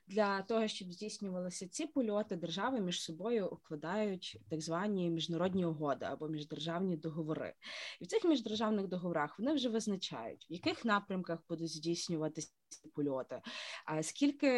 для 0.06 0.42
того, 0.42 0.68
щоб 0.68 0.92
здійснювалися 0.92 1.68
ці 1.68 1.86
польоти, 1.86 2.36
держави 2.36 2.80
між 2.80 3.02
собою 3.02 3.48
укладають 3.52 4.38
так 4.50 4.60
звані 4.60 5.10
міжнародні 5.10 5.66
угоди 5.66 6.06
або 6.06 6.28
міждержавні 6.28 6.96
договори. 6.96 7.54
І 8.00 8.04
в 8.04 8.06
цих 8.06 8.24
міждержавних 8.24 8.88
договорах 8.88 9.38
вони 9.38 9.52
вже 9.52 9.68
визначають, 9.68 10.46
в 10.50 10.52
яких 10.52 10.84
напрямках 10.84 11.38
будуть 11.48 11.70
здійснюватися 11.70 12.52
польоти, 12.94 13.42
а 13.84 14.02
скільки 14.02 14.48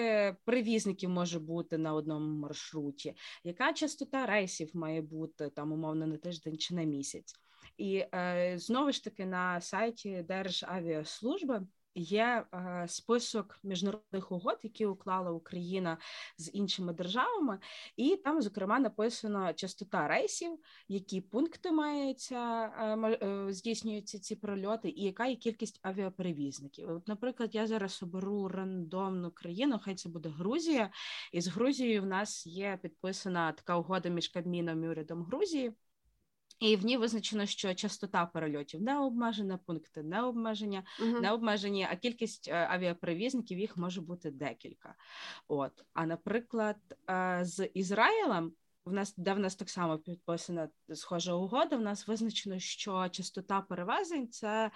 перевізників 0.45 1.11
може 1.11 1.39
бути 1.39 1.79
на 1.79 1.95
одному 1.95 2.41
маршруті, 2.41 3.15
яка 3.45 3.73
частота 3.73 4.27
рейсів 4.27 4.71
має 4.75 5.03
бути 5.03 5.51
там 5.51 5.73
умовно 5.73 6.07
на 6.07 6.17
тиждень 6.17 6.59
чи 6.59 6.75
на 6.75 6.83
місяць. 6.83 7.35
І 7.79 8.05
е, 8.15 8.55
знову 8.59 8.93
ж 8.93 9.05
таки 9.05 9.27
на 9.27 9.61
сайті 9.61 10.25
Державіаслужби 10.29 11.67
є 11.97 12.45
е, 12.55 12.85
список 12.89 13.59
міжнародних 13.63 14.33
угод, 14.33 14.59
які 14.63 14.87
уклала 14.87 15.31
Україна 15.31 15.99
з 16.39 16.51
іншими 16.55 16.93
державами, 16.93 17.59
і 17.97 18.17
там, 18.17 18.43
зокрема, 18.43 18.79
написано 18.79 19.53
частота 19.53 20.09
рейсів, 20.09 20.59
які 20.89 21.21
пункти 21.21 21.73
маються 21.73 22.65
е, 22.79 23.19
е, 23.27 23.53
здійснюються 23.53 24.19
ці 24.19 24.37
прольоти, 24.37 24.89
і 24.89 25.05
яка 25.05 25.27
є 25.27 25.37
кількість 25.37 25.81
авіаперевізників. 25.83 26.91
От, 26.91 27.09
наприклад, 27.09 27.55
я 27.55 27.67
зараз 27.67 28.03
оберу 28.03 28.49
рандомну 28.49 29.31
країну, 29.31 29.81
хай 29.83 29.95
це 29.95 30.09
буде 30.09 30.29
Грузія, 30.29 30.91
і 31.33 31.41
з 31.41 31.49
Грузією 31.49 32.03
в 32.03 32.07
нас 32.07 32.47
є 32.47 32.79
підписана 32.83 33.53
така 33.53 33.77
угода 33.77 34.09
між 34.09 34.29
Кабміном 34.29 34.85
і 34.85 34.89
урядом 34.89 35.23
Грузії. 35.23 35.73
І 36.61 36.77
в 36.77 36.85
ній 36.85 36.97
визначено, 36.97 37.47
що 37.47 37.75
частота 37.75 38.27
перельотів 38.27 38.83
не 38.83 38.99
обмежена, 38.99 39.59
пункти 39.59 40.03
не 40.03 40.23
обмеження, 40.23 40.85
uh-huh. 41.01 41.21
не 41.21 41.33
обмежені, 41.33 41.87
а 41.91 41.97
кількість 41.97 42.49
е, 42.49 42.67
авіаперевізників 42.71 43.59
їх 43.59 43.77
може 43.77 44.01
бути 44.01 44.31
декілька. 44.31 44.95
От, 45.49 45.73
а 45.95 46.07
наприклад, 46.07 46.77
е, 47.11 47.41
з 47.43 47.67
Ізраїлем 47.67 48.53
в 48.87 48.93
нас, 48.93 49.15
де 49.17 49.35
в 49.35 49.39
нас 49.39 49.55
так 49.57 49.71
само 49.71 49.99
підписана 49.99 50.69
схожа 50.95 51.35
угода, 51.35 51.77
в 51.77 51.81
нас 51.81 52.09
визначено, 52.09 52.59
що 52.59 53.09
частота 53.09 53.61
перевезень 53.61 54.29
це 54.29 54.71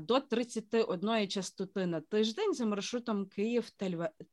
до 0.00 0.20
31 0.20 1.28
частоти 1.28 1.86
на 1.86 2.00
тиждень 2.00 2.54
за 2.54 2.66
маршрутом 2.66 3.26
Київ 3.26 3.72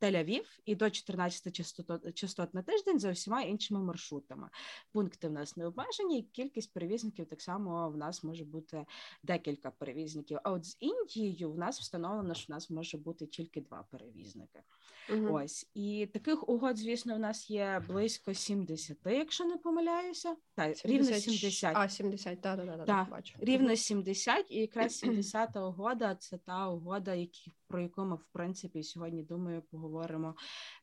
Тель-Авів 0.01 0.43
і 0.65 0.75
до 0.75 0.89
14 0.89 1.55
частот, 1.55 2.15
частот 2.15 2.53
на 2.53 2.62
тиждень 2.63 3.00
за 3.00 3.12
всіма 3.12 3.41
іншими 3.41 3.79
маршрутами. 3.79 4.50
Пункти 4.91 5.27
в 5.27 5.32
нас 5.32 5.58
не 5.58 5.65
обмежені, 5.65 6.20
і 6.20 6.24
кількість 6.24 6.74
перевізників 6.74 7.25
так 7.25 7.41
само 7.41 7.89
в 7.89 7.98
нас 7.98 8.24
може 8.24 8.46
бути 8.46 8.86
декілька 9.24 9.72
перевізників. 9.72 10.39
А 10.43 10.51
от 10.51 10.65
з 10.65 10.77
Індією 10.79 11.51
в 11.51 11.58
нас 11.58 11.79
встановлено, 11.79 12.34
що 12.34 12.46
в 12.48 12.51
нас 12.51 12.70
може 12.70 12.98
бути 12.98 13.27
тільки 13.27 13.62
два 13.62 13.86
перевізники. 13.91 14.63
Угу. 15.10 15.34
Ось 15.34 15.70
і 15.74 16.08
таких 16.13 16.50
угод, 16.50 16.77
звісно, 16.77 17.15
в 17.15 17.20
нас 17.20 17.50
є 17.50 17.82
близько 17.88 18.34
70, 18.34 18.98
якщо 19.12 19.45
не 19.45 19.57
помиляюся. 19.57 20.36
Так, 20.55 20.77
70, 20.77 20.86
рівно 20.86 21.19
70. 21.19 21.74
А, 21.77 21.89
70, 21.89 22.41
так, 22.41 22.57
так, 22.57 22.77
так, 22.77 22.86
так, 22.86 23.10
бачу. 23.10 23.36
Рівно 23.39 23.75
70, 23.75 24.51
і 24.51 24.60
якраз 24.60 25.03
70-та 25.03 25.65
угода 25.65 26.15
це 26.15 26.38
та 26.38 26.69
угода, 26.69 27.13
які, 27.13 27.51
про 27.67 27.81
яку 27.81 28.05
ми, 28.05 28.15
в 28.15 28.25
принципі, 28.31 28.83
сьогодні, 28.83 29.24
думаю, 29.24 29.62
поговоримо 29.62 30.36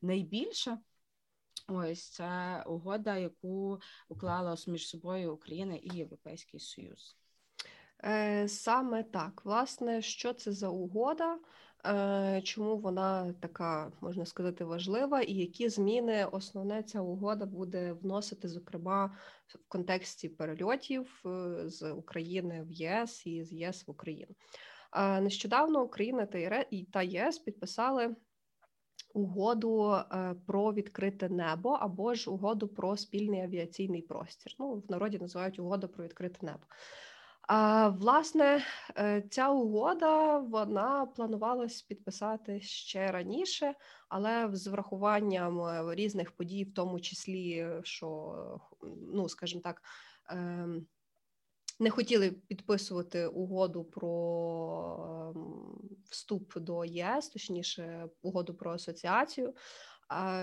найбільше. 0.02 0.78
Ось 1.68 2.08
це 2.10 2.62
угода, 2.66 3.16
яку 3.16 3.80
уклала 4.08 4.56
між 4.66 4.88
собою 4.88 5.34
Україна 5.34 5.74
і 5.74 5.96
Європейський 5.96 6.60
Союз. 6.60 7.16
Е, 8.04 8.48
саме 8.48 9.02
так, 9.02 9.44
власне, 9.44 10.02
що 10.02 10.32
це 10.32 10.52
за 10.52 10.68
угода? 10.68 11.38
Е, 11.86 12.40
чому 12.44 12.76
вона 12.76 13.32
така, 13.40 13.92
можна 14.00 14.26
сказати, 14.26 14.64
важлива, 14.64 15.20
і 15.20 15.32
які 15.32 15.68
зміни 15.68 16.24
основне 16.24 16.82
ця 16.82 17.00
угода 17.00 17.46
буде 17.46 17.92
вносити, 17.92 18.48
зокрема 18.48 19.16
в 19.46 19.68
контексті 19.68 20.28
перельотів 20.28 21.22
е, 21.26 21.68
з 21.68 21.92
України 21.92 22.62
в 22.62 22.72
ЄС 22.72 23.26
і 23.26 23.44
з 23.44 23.52
ЄС 23.52 23.86
в 23.86 23.90
Україну? 23.90 24.34
Нещодавно 25.20 25.82
Україна 25.84 26.26
та 26.92 27.02
ЄС 27.02 27.38
підписали 27.38 28.16
угоду 29.14 29.92
е, 29.92 30.34
про 30.46 30.72
відкрите 30.72 31.28
небо 31.28 31.70
або 31.80 32.14
ж 32.14 32.30
угоду 32.30 32.68
про 32.68 32.96
спільний 32.96 33.40
авіаційний 33.40 34.02
простір. 34.02 34.52
Ну 34.58 34.74
в 34.74 34.90
народі 34.90 35.18
називають 35.18 35.58
угоду 35.58 35.88
про 35.88 36.04
відкрите 36.04 36.46
небо. 36.46 36.62
А 37.52 37.88
власне, 37.88 38.64
е, 38.98 39.22
ця 39.30 39.50
угода 39.50 40.38
вона 40.38 41.06
планувалась 41.06 41.82
підписати 41.82 42.60
ще 42.60 43.12
раніше, 43.12 43.74
але 44.08 44.48
з 44.52 44.66
врахуванням 44.66 45.60
е, 45.60 45.94
різних 45.94 46.30
подій, 46.30 46.64
в 46.64 46.74
тому 46.74 47.00
числі, 47.00 47.66
що 47.82 48.60
ну 49.12 49.28
скажімо 49.28 49.60
так. 49.64 49.82
Ем, 50.28 50.86
не 51.80 51.90
хотіли 51.90 52.30
підписувати 52.30 53.26
угоду 53.26 53.84
про 53.84 55.32
ем, 55.36 56.00
вступ 56.10 56.58
до 56.58 56.84
ЄС, 56.84 57.28
точніше, 57.28 58.08
угоду 58.22 58.54
про 58.54 58.72
асоціацію 58.72 59.54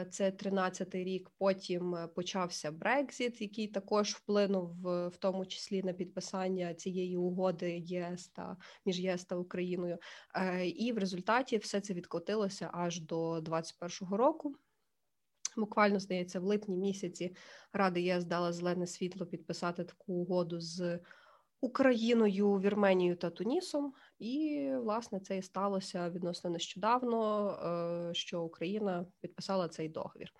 це 0.10 0.30
13-й 0.30 1.04
рік. 1.04 1.32
Потім 1.38 1.96
е, 1.96 2.08
почався 2.08 2.72
Брекзіт, 2.72 3.42
який 3.42 3.68
також 3.68 4.12
вплинув 4.12 4.72
в 4.84 5.18
тому 5.20 5.46
числі 5.46 5.84
на 5.84 5.94
підписання 5.94 6.74
цієї 6.74 7.18
угоди 7.18 7.78
ЄС 7.78 8.28
та 8.28 8.58
між 8.86 9.00
ЄС 9.00 9.26
та 9.26 9.36
Україною. 9.36 9.98
Е, 10.36 10.68
і 10.68 10.92
в 10.92 10.98
результаті 10.98 11.58
все 11.58 11.82
це 11.82 11.94
відкотилося 11.94 12.70
аж 12.74 13.02
до 13.02 13.40
21-го 13.40 14.18
року. 14.18 14.56
Буквально 15.58 16.00
здається, 16.00 16.40
в 16.40 16.44
липні 16.44 16.78
місяці 16.78 17.36
Рада 17.74 18.00
ЄС 18.00 18.26
дала 18.26 18.54
зелене 18.54 18.88
світло 18.88 19.26
підписати 19.26 19.84
таку 19.84 20.14
угоду 20.14 20.60
з 20.60 21.00
Україною, 21.62 22.54
Вірменією 22.54 23.16
та 23.16 23.30
Тунісом, 23.30 23.94
і 24.20 24.72
власне 24.76 25.20
це 25.20 25.38
і 25.38 25.42
сталося 25.42 26.10
відносно 26.10 26.50
нещодавно, 26.50 27.50
е, 28.10 28.14
що 28.14 28.42
Україна 28.42 29.06
підписала 29.22 29.68
цей 29.68 29.90
договір. 29.90 30.34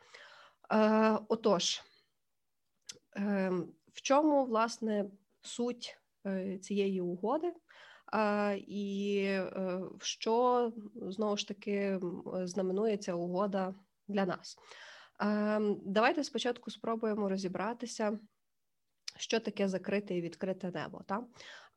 Е, 0.72 1.20
отож, 1.28 1.82
е, 3.18 3.52
в 3.94 4.02
чому 4.02 4.46
власне 4.46 5.06
суть 5.42 5.98
цієї 6.62 7.02
угоди? 7.02 7.54
І 8.58 9.40
що 10.00 10.72
знову 10.96 11.38
ж 11.38 11.48
таки 11.48 12.00
знаменується 12.44 13.14
угода 13.14 13.76
для 14.08 14.26
нас? 14.26 14.58
Давайте 15.86 16.24
спочатку 16.24 16.72
спробуємо 16.72 17.30
розібратися 17.30 18.20
що 19.18 19.40
таке 19.40 19.68
закрите 19.68 20.16
і 20.16 20.22
відкрите 20.22 20.72
небо. 20.72 21.02
Та? 21.06 21.24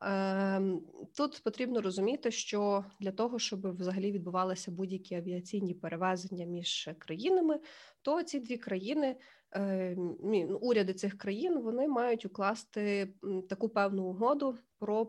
Ем, 0.02 0.82
тут 1.16 1.40
потрібно 1.44 1.80
розуміти, 1.80 2.30
що 2.30 2.84
для 3.00 3.12
того, 3.12 3.38
щоб 3.38 3.76
взагалі 3.76 4.12
відбувалися 4.12 4.70
будь-які 4.70 5.14
авіаційні 5.14 5.74
перевезення 5.74 6.46
між 6.46 6.90
країнами, 6.98 7.60
то 8.02 8.22
ці 8.22 8.40
дві 8.40 8.56
країни, 8.56 9.16
ем, 9.50 10.16
ну, 10.22 10.58
уряди 10.62 10.94
цих 10.94 11.18
країн, 11.18 11.58
вони 11.58 11.88
мають 11.88 12.24
укласти 12.24 13.14
таку 13.48 13.68
певну 13.68 14.04
угоду 14.04 14.58
про 14.78 15.06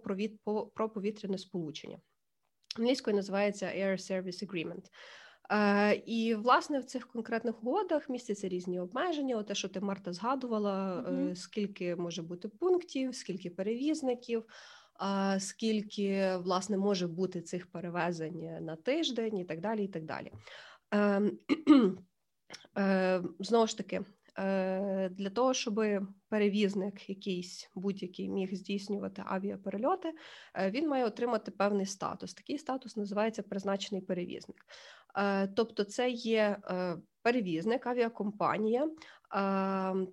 про 0.76 0.90
повітряне 0.90 1.38
сполучення. 1.38 1.98
Англійською 2.78 3.16
називається 3.16 3.66
Air 3.66 3.92
Service 4.12 4.46
Agreement. 4.46 4.86
Е, 5.51 5.96
і 6.05 6.36
власне 6.36 6.79
в 6.79 6.84
цих 6.84 7.08
конкретних 7.08 7.63
угодах 7.63 8.10
містяться 8.10 8.50
різні 8.50 8.79
обмеження. 8.79 9.43
Те, 9.43 9.55
що 9.55 9.70
ти 9.70 9.79
Марта 9.79 10.13
згадувала, 10.13 11.01
mm-hmm. 11.01 11.36
скільки 11.36 11.96
може 11.96 12.22
бути 12.22 12.48
пунктів, 12.48 13.15
скільки 13.15 13.50
перевізників, 13.50 14.43
скільки 15.39 16.38
власне 16.38 16.77
може 16.77 17.08
бути 17.08 17.41
цих 17.41 17.72
перевезень 17.72 18.65
на 18.65 18.75
тиждень, 18.75 19.38
і 19.38 19.46
так 19.46 19.62
далі. 19.62 19.84
і 19.84 19.88
так 19.88 20.05
далі. 20.05 20.31
Ем, 20.91 21.38
е, 22.77 23.24
знову 23.39 23.67
ж 23.67 23.77
таки, 23.77 24.01
для 25.12 25.29
того, 25.34 25.53
щоб 25.53 25.81
перевізник 26.29 27.10
якийсь 27.10 27.70
будь-який 27.75 28.29
міг 28.29 28.55
здійснювати 28.55 29.24
авіаперельоти, 29.25 30.13
він 30.70 30.89
має 30.89 31.05
отримати 31.05 31.51
певний 31.51 31.86
статус. 31.86 32.34
Такий 32.34 32.58
статус 32.58 32.98
називається 32.98 33.43
призначений 33.43 34.01
перевізник. 34.01 34.65
Е, 35.18 35.48
тобто, 35.48 35.84
це 35.84 36.10
є 36.10 36.58
е, 36.63 36.98
перевізник, 37.22 37.88
авіакомпанія, 37.88 38.86
е, 38.86 40.08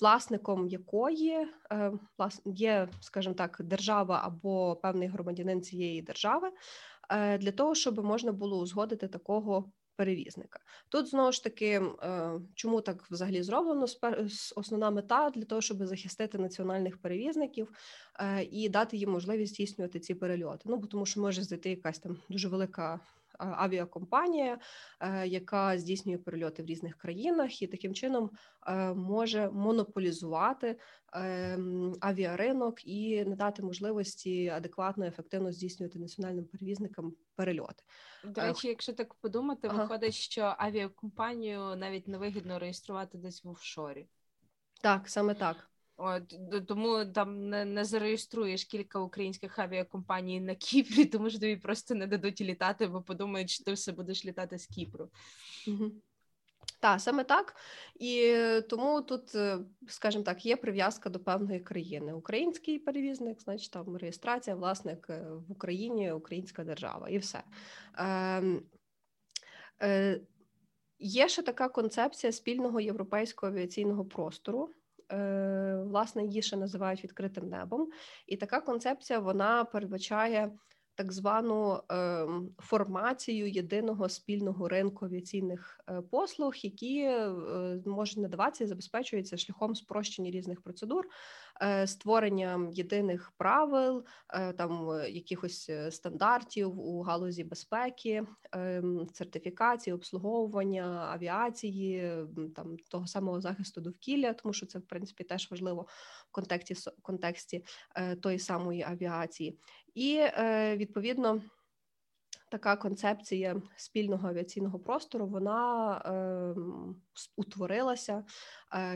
власником 0.00 0.68
якої 0.68 1.46
є, 2.44 2.88
скажімо 3.00 3.34
так, 3.34 3.60
держава 3.64 4.20
або 4.24 4.76
певний 4.76 5.08
громадянин 5.08 5.62
цієї 5.62 6.02
держави, 6.02 6.50
для 7.38 7.52
того, 7.52 7.74
щоб 7.74 8.04
можна 8.04 8.32
було 8.32 8.58
узгодити 8.58 9.08
такого. 9.08 9.72
Перевізника 9.96 10.60
тут 10.88 11.06
знову 11.08 11.32
ж 11.32 11.44
таки, 11.44 11.82
чому 12.54 12.80
так 12.80 13.06
взагалі 13.10 13.42
зроблено? 13.42 13.86
основна 14.56 14.90
мета 14.90 15.30
для 15.30 15.44
того, 15.44 15.60
щоб 15.60 15.86
захистити 15.86 16.38
національних 16.38 16.98
перевізників 16.98 17.72
і 18.50 18.68
дати 18.68 18.96
їм 18.96 19.10
можливість 19.10 19.54
здійснювати 19.54 20.00
ці 20.00 20.14
перельоти. 20.14 20.62
Ну 20.64 20.76
бо 20.76 20.86
тому, 20.86 21.06
що 21.06 21.20
може 21.20 21.42
зайти 21.42 21.70
якась 21.70 21.98
там 21.98 22.16
дуже 22.28 22.48
велика 22.48 23.00
авіакомпанія, 23.40 24.58
е, 25.00 25.26
яка 25.26 25.78
здійснює 25.78 26.18
перельоти 26.18 26.62
в 26.62 26.66
різних 26.66 26.96
країнах, 26.96 27.62
і 27.62 27.66
таким 27.66 27.94
чином 27.94 28.30
е, 28.66 28.94
може 28.94 29.50
монополізувати 29.50 30.78
ем, 31.12 31.94
авіаринок 32.00 32.86
і 32.86 33.24
не 33.24 33.36
дати 33.36 33.62
можливості 33.62 34.48
адекватно 34.48 35.06
ефективно 35.06 35.52
здійснювати 35.52 35.98
національним 35.98 36.44
перевізникам 36.44 37.12
перельоти. 37.34 37.82
До 38.24 38.40
речі, 38.40 38.68
якщо 38.68 38.92
так 38.92 39.14
подумати, 39.14 39.68
ага. 39.70 39.82
виходить, 39.82 40.14
що 40.14 40.54
авіакомпанію 40.58 41.76
навіть 41.76 42.08
невигідно 42.08 42.58
реєструвати 42.58 43.18
десь 43.18 43.44
в 43.44 43.48
офшорі. 43.48 44.06
Так, 44.82 45.08
саме 45.08 45.34
так. 45.34 45.69
От 46.02 46.34
тому 46.66 47.04
там 47.04 47.48
не 47.48 47.64
не 47.64 47.84
зареєструєш 47.84 48.64
кілька 48.64 48.98
українських 48.98 49.58
авіакомпаній 49.58 50.40
на 50.40 50.54
Кіпрі, 50.54 51.04
тому 51.12 51.30
що 51.30 51.38
тобі 51.38 51.56
просто 51.56 51.94
не 51.94 52.06
дадуть 52.06 52.40
літати, 52.40 52.86
бо 52.86 53.02
подумають, 53.02 53.50
що 53.50 53.64
ти 53.64 53.72
все 53.72 53.92
будеш 53.92 54.24
літати 54.24 54.58
з 54.58 54.66
Кіпру. 54.66 55.10
Угу. 55.68 55.90
Так, 56.80 57.00
саме 57.00 57.24
так. 57.24 57.56
І 57.94 58.34
тому 58.70 59.02
тут, 59.02 59.34
е, 59.34 59.58
скажімо 59.88 60.24
так, 60.24 60.46
є 60.46 60.56
прив'язка 60.56 61.10
до 61.10 61.20
певної 61.20 61.60
країни. 61.60 62.12
Український 62.12 62.78
перевізник, 62.78 63.40
значить 63.40 63.70
там 63.70 63.96
реєстрація, 63.96 64.56
власник 64.56 65.06
е, 65.10 65.26
в 65.48 65.52
Україні, 65.52 66.12
Українська 66.12 66.64
держава, 66.64 67.08
і 67.08 67.18
все. 67.18 67.42
Е, 67.98 68.42
е, 69.82 70.20
Є 71.02 71.28
ще 71.28 71.42
така 71.42 71.68
концепція 71.68 72.32
спільного 72.32 72.80
європейського 72.80 73.52
авіаційного 73.52 74.04
простору. 74.04 74.70
Е, 75.12 75.82
власне 75.86 76.24
її 76.24 76.42
ще 76.42 76.56
називають 76.56 77.04
відкритим 77.04 77.48
небом, 77.48 77.88
і 78.26 78.36
така 78.36 78.60
концепція 78.60 79.18
вона 79.18 79.64
передбачає 79.64 80.50
так 81.00 81.12
звану 81.12 81.80
е, 81.92 82.26
формацію 82.58 83.50
єдиного 83.50 84.08
спільного 84.08 84.68
ринку 84.68 85.04
авіаційних 85.04 85.80
е, 85.88 86.02
послуг, 86.10 86.54
які 86.56 87.00
е, 87.00 87.32
можуть 87.86 88.18
надаватися 88.18 88.64
і 88.64 88.66
забезпечуються 88.66 89.36
шляхом 89.36 89.74
спрощення 89.74 90.30
різних 90.30 90.62
процедур, 90.62 91.04
створення 91.86 92.68
єдиних 92.72 93.32
правил, 93.36 94.04
там 94.56 95.02
якихось 95.08 95.70
стандартів 95.90 96.78
у 96.78 97.02
галузі 97.02 97.44
безпеки, 97.44 98.22
сертифікації, 99.12 99.94
обслуговування 99.94 101.08
авіації, 101.12 102.12
там 102.56 102.76
того 102.88 103.06
самого 103.06 103.40
захисту 103.40 103.80
довкілля, 103.80 104.32
тому 104.32 104.52
що 104.52 104.66
це 104.66 104.78
в 104.78 104.82
принципі 104.82 105.24
теж 105.24 105.50
важливо 105.50 105.86
в 106.28 106.32
контексті 106.32 106.74
контексті 107.02 107.64
тої 108.20 108.38
самої 108.38 108.82
авіації. 108.82 109.58
І 109.94 110.16
е, 110.20 110.76
відповідно 110.76 111.42
така 112.50 112.76
концепція 112.76 113.62
спільного 113.76 114.28
авіаційного 114.28 114.78
простору 114.78 115.26
вона 115.26 115.96
е, 115.98 116.60
утворилася 117.36 118.24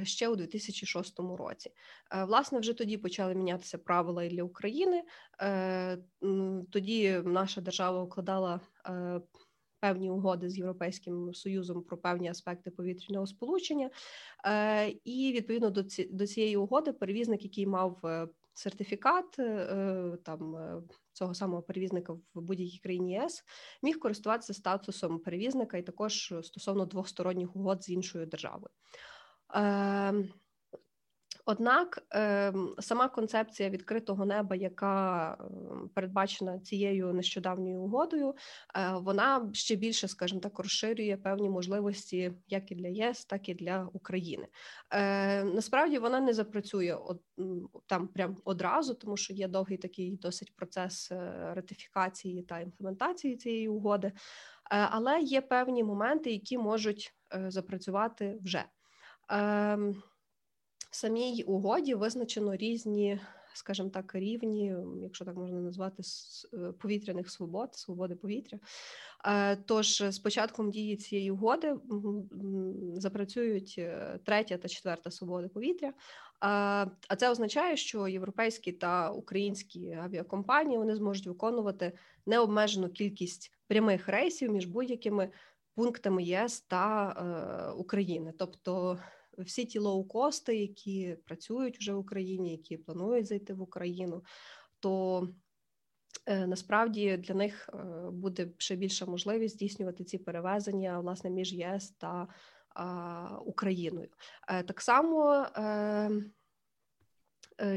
ще 0.02 0.28
у 0.28 0.36
2006 0.36 1.20
році. 1.20 1.70
Е, 2.12 2.24
власне, 2.24 2.58
вже 2.58 2.72
тоді 2.72 2.96
почали 2.96 3.34
мінятися 3.34 3.78
правила 3.78 4.24
і 4.24 4.28
для 4.28 4.42
України. 4.42 5.02
Е, 5.40 5.98
Тоді 6.70 7.22
наша 7.24 7.60
держава 7.60 8.02
укладала. 8.02 8.60
Е, 8.86 9.20
Певні 9.80 10.10
угоди 10.10 10.48
з 10.48 10.58
європейським 10.58 11.34
союзом 11.34 11.82
про 11.82 11.96
певні 11.98 12.28
аспекти 12.28 12.70
повітряного 12.70 13.26
сполучення, 13.26 13.90
е, 14.46 14.88
і 15.04 15.32
відповідно 15.36 15.70
до 15.70 15.82
ці, 15.82 16.04
до 16.04 16.26
цієї 16.26 16.56
угоди 16.56 16.92
перевізник, 16.92 17.42
який 17.42 17.66
мав 17.66 18.06
е, 18.06 18.28
сертифікат 18.54 19.30
там 20.24 20.56
цього 21.14 21.34
самого 21.34 21.62
перевізника 21.62 22.12
в 22.12 22.20
будь-якій 22.34 22.78
країні 22.78 23.12
ЄС 23.12 23.44
міг 23.82 23.98
користуватися 23.98 24.54
статусом 24.54 25.18
перевізника 25.18 25.76
і 25.76 25.82
також 25.82 26.34
стосовно 26.42 26.86
двосторонніх 26.86 27.56
угод 27.56 27.84
з 27.84 27.88
іншою 27.88 28.26
державою. 28.26 28.70
Ем, 29.54 30.28
Однак 31.46 32.06
ем, 32.10 32.74
сама 32.78 33.08
концепція 33.08 33.70
відкритого 33.70 34.24
неба, 34.24 34.56
яка 34.56 35.36
ем, 35.40 35.90
передбачена 35.94 36.58
цією 36.58 37.12
нещодавньою 37.12 37.80
угодою, 37.80 38.34
е, 38.76 38.92
вона 38.92 39.50
ще 39.52 39.76
більше, 39.76 40.08
скажімо 40.08 40.40
так, 40.40 40.58
розширює 40.58 41.16
певні 41.16 41.50
можливості 41.50 42.32
як 42.48 42.70
і 42.72 42.74
для 42.74 42.88
ЄС, 42.88 43.24
так 43.24 43.48
і 43.48 43.54
для 43.54 43.88
України. 43.92 44.48
Е, 44.90 45.44
насправді 45.44 45.98
вона 45.98 46.20
не 46.20 46.32
запрацює 46.32 46.98
там 47.86 48.08
прям 48.08 48.36
одразу, 48.44 48.94
тому 48.94 49.16
що 49.16 49.34
є 49.34 49.48
довгий 49.48 49.78
такий 49.78 50.16
досить 50.16 50.56
процес 50.56 51.12
е, 51.12 51.52
ратифікації 51.54 52.42
та 52.42 52.60
імплементації 52.60 53.36
цієї 53.36 53.68
угоди, 53.68 54.12
але 54.70 55.20
є 55.20 55.40
певні 55.40 55.84
моменти, 55.84 56.32
які 56.32 56.58
можуть 56.58 57.14
запрацювати 57.48 58.38
вже. 58.42 58.64
Самій 60.94 61.42
угоді 61.46 61.94
визначено 61.94 62.56
різні, 62.56 63.20
скажімо 63.54 63.88
так, 63.88 64.14
рівні, 64.14 64.76
якщо 65.02 65.24
так 65.24 65.36
можна 65.36 65.60
назвати, 65.60 66.02
е, 66.54 66.72
повітряних 66.72 67.30
свобод, 67.30 67.74
свободи 67.74 68.14
повітря. 68.14 68.58
Е, 69.26 69.56
тож 69.56 70.02
з 70.02 70.18
початком 70.18 70.70
дії 70.70 70.96
цієї 70.96 71.30
угоди 71.30 71.76
запрацюють 72.94 73.74
е, 73.78 74.18
третя 74.24 74.58
та 74.58 74.68
четверта 74.68 75.10
свободи 75.10 75.48
повітря. 75.48 75.92
А 76.40 77.16
це 77.18 77.30
означає, 77.30 77.76
що 77.76 78.08
європейські 78.08 78.72
та 78.72 79.10
українські 79.10 79.92
авіакомпанії 79.92 80.78
вони 80.78 80.94
зможуть 80.94 81.26
виконувати 81.26 81.92
необмежену 82.26 82.88
кількість 82.88 83.52
прямих 83.66 84.08
рейсів 84.08 84.52
між 84.52 84.66
будь-якими 84.66 85.30
пунктами 85.74 86.22
ЄС 86.22 86.60
та 86.60 87.08
е, 87.08 87.72
України. 87.72 88.32
Тобто 88.38 88.98
всі 89.38 89.64
ті 89.64 89.78
лоукости, 89.78 90.56
які 90.56 91.16
працюють 91.24 91.78
вже 91.78 91.92
в 91.92 91.98
Україні, 91.98 92.50
які 92.50 92.76
планують 92.76 93.26
зайти 93.26 93.54
в 93.54 93.62
Україну, 93.62 94.22
то 94.80 95.28
е, 96.26 96.46
насправді 96.46 97.16
для 97.16 97.34
них 97.34 97.70
е, 97.74 98.10
буде 98.10 98.48
ще 98.58 98.76
більша 98.76 99.06
можливість 99.06 99.54
здійснювати 99.54 100.04
ці 100.04 100.18
перевезення 100.18 101.00
власне 101.00 101.30
між 101.30 101.52
ЄС 101.52 101.90
та 101.90 102.28
Україною. 103.44 104.08
Е, 104.48 104.62
так 104.62 104.80
само 104.80 105.46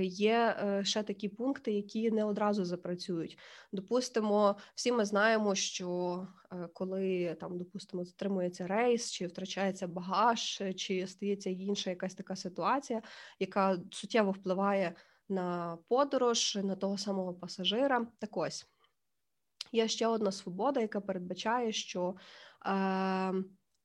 є 0.01 0.55
е, 0.59 0.83
ще 0.85 1.03
такі 1.03 1.29
пункти, 1.29 1.71
які 1.71 2.11
не 2.11 2.23
одразу 2.23 2.65
запрацюють. 2.65 3.37
Допустимо, 3.71 4.55
всі 4.75 4.91
ми 4.91 5.05
знаємо, 5.05 5.55
що 5.55 6.27
е, 6.51 6.69
коли 6.73 7.35
там, 7.39 7.57
допустимо, 7.57 8.05
затримується 8.05 8.67
рейс, 8.67 9.11
чи 9.11 9.27
втрачається 9.27 9.87
багаж, 9.87 10.63
чи 10.75 11.07
стається 11.07 11.49
інша 11.49 11.89
якась 11.89 12.15
така 12.15 12.35
ситуація, 12.35 13.01
яка 13.39 13.79
суттєво 13.91 14.31
впливає 14.31 14.95
на 15.29 15.77
подорож, 15.87 16.57
на 16.63 16.75
того 16.75 16.97
самого 16.97 17.33
пасажира. 17.33 18.07
Так 18.19 18.37
ось 18.37 18.67
є 19.71 19.87
ще 19.87 20.07
одна 20.07 20.31
свобода, 20.31 20.79
яка 20.79 21.01
передбачає, 21.01 21.71
що 21.71 22.15
е, 22.65 23.33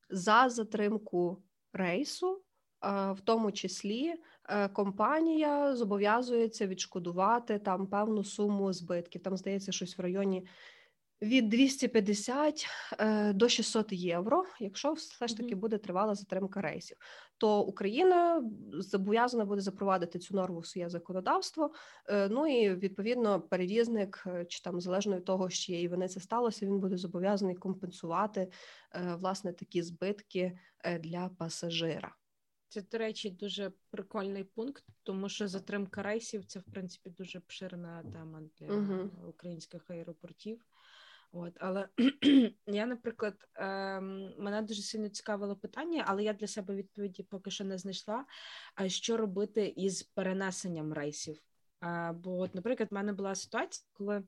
за 0.09 0.49
затримку 0.49 1.43
рейсу, 1.73 2.35
е, 2.37 2.42
в 2.83 3.17
тому 3.23 3.51
числі. 3.51 4.15
Е, 4.49 4.67
компанія 4.67 5.75
зобов'язується 5.75 6.67
відшкодувати 6.67 7.59
там 7.59 7.87
певну 7.87 8.23
суму 8.23 8.73
збитків. 8.73 9.23
Там 9.23 9.37
здається, 9.37 9.71
щось 9.71 9.97
в 9.97 10.01
районі 10.01 10.47
від 11.21 11.49
250 11.49 12.65
е, 12.99 13.33
до 13.33 13.49
600 13.49 13.91
євро, 13.91 14.45
якщо 14.59 14.93
все 14.93 15.27
ж 15.27 15.37
таки 15.37 15.55
буде 15.55 15.77
тривала 15.77 16.15
затримка 16.15 16.61
рейсів. 16.61 16.97
То 17.37 17.61
Україна 17.61 18.43
зобов'язана 18.73 19.45
буде 19.45 19.61
запровадити 19.61 20.19
цю 20.19 20.35
норму 20.35 20.59
в 20.59 20.67
своє 20.67 20.89
законодавство. 20.89 21.71
Е, 22.09 22.29
ну 22.29 22.47
і 22.47 22.75
відповідно 22.75 23.41
перевізник, 23.41 24.23
чи 24.47 24.61
там 24.61 24.81
залежно 24.81 25.15
від 25.15 25.25
того, 25.25 25.49
з 25.49 25.53
чиєї 25.53 25.87
вини 25.87 26.07
це 26.07 26.19
сталося, 26.19 26.65
він 26.65 26.79
буде 26.79 26.97
зобов'язаний 26.97 27.55
компенсувати 27.55 28.51
власне 29.17 29.53
такі 29.53 29.81
збитки 29.81 30.59
для 30.99 31.29
пасажира. 31.37 32.15
Це, 32.73 32.81
до 32.81 32.97
речі, 32.97 33.29
дуже 33.29 33.71
прикольний 33.89 34.43
пункт, 34.43 34.83
тому 35.03 35.29
що 35.29 35.47
затримка 35.47 36.03
рейсів 36.03 36.45
це 36.45 36.59
в 36.59 36.63
принципі 36.63 37.09
дуже 37.09 37.39
поширена 37.39 38.03
тема 38.03 38.41
для 38.59 38.67
uh-huh. 38.67 39.27
українських 39.27 39.89
аеропортів. 39.89 40.65
От, 41.31 41.53
але 41.59 41.87
я, 42.67 42.85
наприклад, 42.85 43.47
ем, 43.55 44.33
мене 44.37 44.61
дуже 44.61 44.81
сильно 44.81 45.09
цікавило 45.09 45.55
питання, 45.55 46.03
але 46.07 46.23
я 46.23 46.33
для 46.33 46.47
себе 46.47 46.75
відповіді 46.75 47.23
поки 47.23 47.51
що 47.51 47.63
не 47.63 47.77
знайшла. 47.77 48.25
А 48.75 48.89
що 48.89 49.17
робити 49.17 49.73
із 49.77 50.03
перенесенням 50.03 50.93
рейсів? 50.93 51.43
А, 51.79 52.13
бо, 52.13 52.39
от, 52.39 52.55
наприклад, 52.55 52.91
в 52.91 52.93
мене 52.93 53.13
була 53.13 53.35
ситуація, 53.35 53.87
коли 53.93 54.23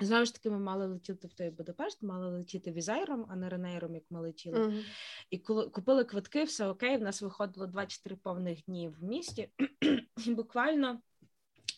Знову 0.00 0.24
ж 0.24 0.34
таки, 0.34 0.50
ми 0.50 0.58
мали 0.58 0.86
летіти 0.86 1.28
в 1.28 1.32
той 1.32 1.50
Будапешт, 1.50 2.02
мали 2.02 2.30
летіти 2.30 2.72
Wizz 2.72 2.94
Air 2.94 3.10
ом, 3.10 3.26
а 3.28 3.36
не 3.36 3.48
Ryanair 3.48 3.80
ом, 3.80 3.94
як 3.94 4.04
ми 4.10 4.20
летіли. 4.20 4.58
Mm-hmm. 4.58 4.84
І 5.30 5.38
коли 5.38 5.68
купили 5.68 6.04
квитки, 6.04 6.44
все 6.44 6.66
окей. 6.66 6.96
В 6.96 7.02
нас 7.02 7.22
виходило 7.22 7.66
24 7.66 8.16
повних 8.16 8.64
дні 8.64 8.88
в 8.88 9.04
місті, 9.04 9.48
і 10.26 10.30
буквально. 10.34 11.00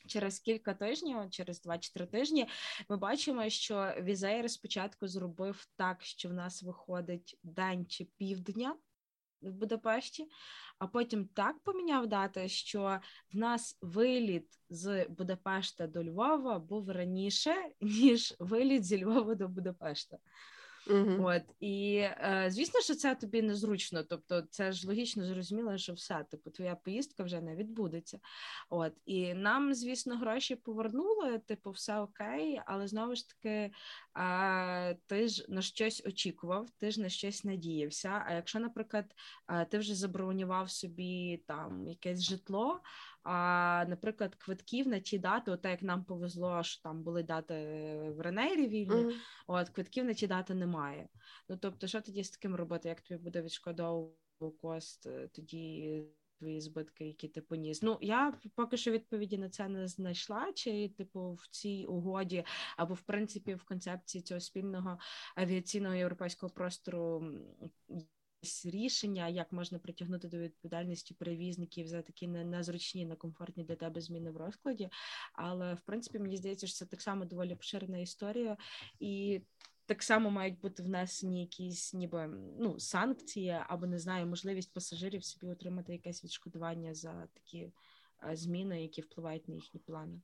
Через 0.06 0.38
кілька 0.38 0.74
тижнів, 0.74 1.30
через 1.30 1.66
2-3 1.66 2.06
тижні, 2.06 2.48
ми 2.88 2.96
бачимо, 2.96 3.48
що 3.48 3.94
Візейр 4.00 4.50
спочатку 4.50 5.08
зробив 5.08 5.66
так, 5.76 6.02
що 6.02 6.28
в 6.28 6.32
нас 6.32 6.62
виходить 6.62 7.38
день 7.42 7.86
чи 7.86 8.04
півдня 8.04 8.76
в 9.42 9.52
Будапешті, 9.52 10.28
а 10.78 10.86
потім 10.86 11.28
так 11.34 11.58
поміняв 11.58 12.06
дати, 12.06 12.48
що 12.48 13.00
в 13.32 13.36
нас 13.36 13.78
виліт 13.80 14.46
з 14.68 15.06
Будапешта 15.08 15.86
до 15.86 16.04
Львова 16.04 16.58
був 16.58 16.90
раніше, 16.90 17.54
ніж 17.80 18.34
виліт 18.38 18.84
зі 18.84 19.04
Львова 19.04 19.34
до 19.34 19.48
Будапешта. 19.48 20.18
Uh-huh. 20.86 21.24
От 21.26 21.42
і 21.60 21.96
е, 21.96 22.46
звісно, 22.48 22.80
що 22.80 22.94
це 22.94 23.14
тобі 23.14 23.42
незручно. 23.42 24.02
Тобто, 24.02 24.42
це 24.42 24.72
ж 24.72 24.86
логічно 24.86 25.26
зрозуміло, 25.26 25.78
що 25.78 25.92
все, 25.92 26.24
типу, 26.30 26.50
твоя 26.50 26.74
поїздка 26.74 27.22
вже 27.22 27.40
не 27.40 27.56
відбудеться. 27.56 28.20
От 28.70 28.92
і 29.06 29.34
нам, 29.34 29.74
звісно, 29.74 30.16
гроші 30.16 30.56
повернули, 30.56 31.38
типу, 31.38 31.70
все 31.70 32.00
окей, 32.00 32.60
але 32.66 32.86
знову 32.88 33.14
ж 33.14 33.28
таки, 33.28 33.70
е, 34.18 34.94
ти 35.06 35.28
ж 35.28 35.44
на 35.48 35.62
щось 35.62 36.02
очікував, 36.06 36.70
ти 36.78 36.90
ж 36.90 37.00
на 37.00 37.08
щось 37.08 37.44
надіявся. 37.44 38.24
А 38.26 38.32
якщо, 38.34 38.60
наприклад, 38.60 39.14
е, 39.48 39.64
ти 39.64 39.78
вже 39.78 39.94
забронював 39.94 40.70
собі 40.70 41.42
там 41.46 41.86
якесь 41.86 42.22
житло. 42.22 42.80
А, 43.22 43.84
наприклад, 43.88 44.34
квитків 44.34 44.88
на 44.88 45.00
ті 45.00 45.18
дати, 45.18 45.50
от 45.50 45.64
як 45.64 45.82
нам 45.82 46.04
повезло, 46.04 46.62
що 46.62 46.82
там 46.82 47.02
були 47.02 47.22
дати 47.22 47.54
в 48.16 48.20
Ренейрі 48.20 48.68
вільні, 48.68 48.94
mm-hmm. 48.94 49.16
от 49.46 49.68
квитків 49.68 50.04
на 50.04 50.14
ті 50.14 50.26
дати 50.26 50.54
немає. 50.54 51.08
Ну 51.48 51.56
тобто, 51.56 51.86
що 51.86 52.00
тоді 52.00 52.24
з 52.24 52.30
таким 52.30 52.54
робити? 52.54 52.88
Як 52.88 53.00
тобі 53.00 53.20
буде 53.20 53.42
відшкодовувати 53.42 54.16
кост 54.60 55.06
е, 55.06 55.28
тоді? 55.28 56.02
Твої 56.38 56.60
збитки, 56.60 57.06
які 57.06 57.28
ти 57.28 57.40
поніс. 57.40 57.82
Ну 57.82 57.98
я 58.00 58.34
поки 58.54 58.76
що 58.76 58.90
відповіді 58.90 59.38
на 59.38 59.48
це 59.48 59.68
не 59.68 59.88
знайшла. 59.88 60.52
Чи 60.52 60.88
типу 60.88 61.32
в 61.32 61.46
цій 61.50 61.86
угоді, 61.88 62.44
або 62.76 62.94
в 62.94 63.00
принципі 63.00 63.54
в 63.54 63.64
концепції 63.64 64.22
цього 64.22 64.40
спільного 64.40 64.98
авіаційного 65.36 65.94
європейського 65.94 66.50
простору 66.50 67.24
рішення, 68.64 69.28
як 69.28 69.52
можна 69.52 69.78
притягнути 69.78 70.28
до 70.28 70.38
відповідальності 70.38 71.14
перевізників 71.14 71.86
за 71.86 72.02
такі 72.02 72.28
незручні, 72.28 73.06
некомфортні 73.06 73.64
для 73.64 73.76
тебе 73.76 74.00
зміни 74.00 74.30
в 74.30 74.36
розкладі. 74.36 74.88
Але 75.32 75.74
в 75.74 75.80
принципі 75.80 76.18
мені 76.18 76.36
здається, 76.36 76.66
що 76.66 76.76
це 76.76 76.86
так 76.86 77.02
само 77.02 77.24
доволі 77.24 77.54
поширена 77.54 77.98
історія 77.98 78.56
і. 79.00 79.40
Так 79.86 80.02
само 80.02 80.30
мають 80.30 80.60
бути 80.60 80.82
внесені 80.82 81.40
якісь 81.40 81.94
ніби 81.94 82.26
ну 82.58 82.80
санкції, 82.80 83.58
або 83.66 83.86
не 83.86 83.98
знаю, 83.98 84.26
можливість 84.26 84.72
пасажирів 84.72 85.24
собі 85.24 85.52
отримати 85.52 85.92
якесь 85.92 86.24
відшкодування 86.24 86.94
за 86.94 87.28
такі 87.34 87.72
зміни, 88.32 88.82
які 88.82 89.00
впливають 89.00 89.48
на 89.48 89.54
їхні 89.54 89.80
плани. 89.80 90.20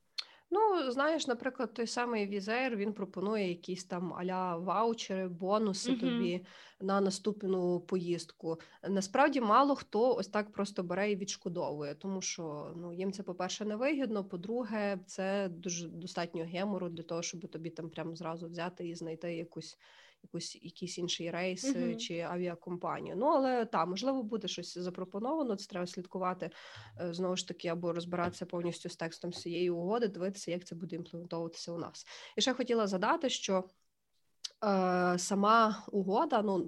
Ну, 0.50 0.90
знаєш, 0.90 1.26
наприклад, 1.26 1.74
той 1.74 1.86
самий 1.86 2.26
Візер 2.26 2.76
він 2.76 2.92
пропонує 2.92 3.48
якісь 3.48 3.84
там 3.84 4.14
аля 4.14 4.56
ваучери, 4.56 5.28
бонуси 5.28 5.90
uh-huh. 5.90 6.00
тобі 6.00 6.44
на 6.80 7.00
наступну 7.00 7.80
поїздку. 7.80 8.60
Насправді, 8.88 9.40
мало 9.40 9.74
хто 9.74 10.14
ось 10.14 10.28
так 10.28 10.52
просто 10.52 10.82
бере 10.82 11.10
і 11.10 11.16
відшкодовує, 11.16 11.94
тому 11.94 12.22
що 12.22 12.72
ну 12.76 12.92
їм 12.92 13.12
це, 13.12 13.22
по-перше, 13.22 13.64
невигідно. 13.64 14.24
По-друге, 14.24 14.98
це 15.06 15.48
дуже 15.48 15.88
достатньо 15.88 16.44
гемору 16.44 16.88
для 16.88 17.02
того, 17.02 17.22
щоб 17.22 17.48
тобі 17.48 17.70
там 17.70 17.90
прямо 17.90 18.16
зразу 18.16 18.46
взяти 18.46 18.88
і 18.88 18.94
знайти 18.94 19.36
якусь 19.36 19.78
якусь 20.22 20.54
якийсь 20.62 20.98
інший 20.98 21.30
рейс 21.30 21.64
uh-huh. 21.64 21.96
чи 21.96 22.20
авіакомпанію. 22.20 23.16
Ну 23.16 23.26
але 23.26 23.64
так, 23.64 23.88
можливо, 23.88 24.22
буде 24.22 24.48
щось 24.48 24.78
запропоновано. 24.78 25.56
Це 25.56 25.66
треба 25.66 25.86
слідкувати 25.86 26.50
е, 27.00 27.14
знову 27.14 27.36
ж 27.36 27.48
таки, 27.48 27.68
або 27.68 27.92
розбиратися 27.92 28.46
повністю 28.46 28.88
з 28.88 28.96
текстом 28.96 29.32
цієї 29.32 29.70
угоди, 29.70 30.08
дивитися, 30.08 30.50
як 30.50 30.64
це 30.64 30.74
буде 30.74 30.96
імплементовуватися 30.96 31.72
у 31.72 31.78
нас. 31.78 32.06
І 32.36 32.40
ще 32.40 32.54
хотіла 32.54 32.86
задати, 32.86 33.30
що. 33.30 33.64
Е, 34.64 35.18
сама 35.18 35.84
угода, 35.92 36.42
ну 36.42 36.58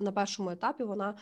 на 0.00 0.12
першому 0.12 0.50
етапі 0.50 0.84
вона 0.84 1.14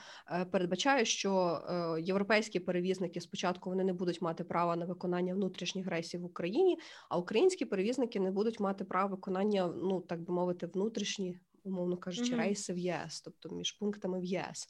передбачає, 0.51 1.05
що 1.05 1.61
європейські 2.01 2.61
перевізники 2.61 3.21
спочатку 3.21 3.71
вони 3.71 3.85
не 3.85 3.93
будуть 3.93 4.23
мати 4.23 4.45
права 4.45 4.77
на 4.77 4.85
виконання 4.85 5.35
внутрішніх 5.35 5.87
рейсів 5.87 6.21
в 6.21 6.25
Україні, 6.25 6.79
а 7.09 7.19
українські 7.19 7.65
перевізники 7.65 8.21
не 8.21 8.31
будуть 8.31 8.61
мати 8.61 8.85
права 8.85 9.11
виконання, 9.11 9.67
ну 9.67 10.01
так 10.01 10.21
би 10.21 10.35
мовити, 10.35 10.67
внутрішні 10.67 11.39
умовно 11.65 11.97
кажучи, 11.97 12.33
mm-hmm. 12.33 12.39
рейси 12.39 12.73
в 12.73 12.79
ЄС, 12.79 13.21
тобто 13.21 13.49
між 13.49 13.73
пунктами 13.73 14.21
в 14.21 14.25
ЄС. 14.25 14.69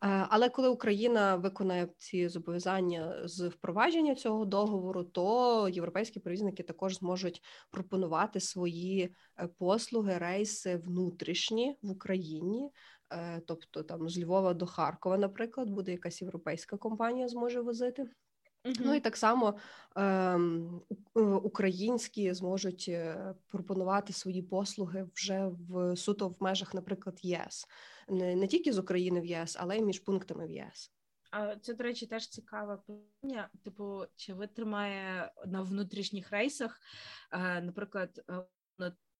Але 0.00 0.48
коли 0.48 0.68
Україна 0.68 1.36
виконає 1.36 1.88
ці 1.98 2.28
зобов'язання 2.28 3.28
з 3.28 3.48
впровадження 3.48 4.14
цього 4.14 4.44
договору, 4.44 5.04
то 5.04 5.68
європейські 5.68 6.20
перевізники 6.20 6.62
також 6.62 6.98
зможуть 6.98 7.42
пропонувати 7.70 8.40
свої 8.40 9.14
е, 9.38 9.48
послуги, 9.58 10.18
рейси 10.18 10.76
внутрішні 10.76 11.76
в 11.82 11.90
Україні. 11.90 12.70
Е, 13.12 13.40
тобто 13.46 13.82
там 13.82 14.08
з 14.08 14.18
Львова 14.18 14.54
до 14.54 14.66
Харкова, 14.66 15.18
наприклад, 15.18 15.70
буде 15.70 15.92
якась 15.92 16.22
європейська 16.22 16.76
компанія 16.76 17.28
зможе 17.28 17.60
возити. 17.60 18.06
Ну 18.64 18.94
і 18.94 19.00
так 19.00 19.16
само 19.16 19.54
ем, 19.96 20.82
е, 21.16 21.20
українські 21.20 22.34
зможуть 22.34 22.86
е, 22.88 23.34
пропонувати 23.48 24.12
свої 24.12 24.42
послуги 24.42 25.08
вже 25.14 25.46
в 25.68 25.96
суто 25.96 26.28
в 26.28 26.36
межах, 26.40 26.74
наприклад, 26.74 27.18
ЄС, 27.22 27.66
не, 28.08 28.36
не 28.36 28.46
тільки 28.46 28.72
з 28.72 28.78
України 28.78 29.20
в 29.20 29.26
єС, 29.26 29.56
але 29.60 29.78
й 29.78 29.82
між 29.82 29.98
пунктами 29.98 30.46
в 30.46 30.50
ЄС. 30.50 30.92
А 31.30 31.56
це, 31.56 31.74
до 31.74 31.84
речі, 31.84 32.06
теж 32.06 32.28
цікаве 32.28 32.76
питання. 32.76 33.48
Типу, 33.64 34.04
чи 34.16 34.34
витримає 34.34 35.32
на 35.46 35.62
внутрішніх 35.62 36.30
рейсах, 36.30 36.80
е, 37.32 37.60
наприклад, 37.60 38.24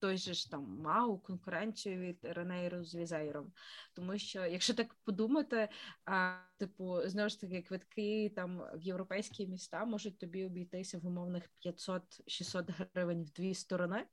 той 0.04 0.16
же 0.16 0.34
ж 0.34 0.50
там 0.50 0.78
МАУ 0.82 1.18
конкуренцію 1.18 2.00
від 2.00 2.18
Ренейру 2.22 2.84
з 2.84 2.94
Візейром. 2.94 3.52
Тому 3.94 4.18
що, 4.18 4.46
якщо 4.46 4.74
так 4.74 4.94
подумати, 4.94 5.68
а, 6.04 6.36
типу, 6.58 6.98
знову 7.04 7.28
ж 7.28 7.40
таки, 7.40 7.62
квитки 7.62 8.32
там 8.36 8.62
в 8.74 8.82
європейські 8.82 9.46
міста 9.46 9.84
можуть 9.84 10.18
тобі 10.18 10.44
обійтися 10.44 10.98
в 10.98 11.06
умовних 11.06 11.44
500-600 11.66 12.86
гривень 12.94 13.22
в 13.22 13.30
дві 13.30 13.54
сторони. 13.54 14.06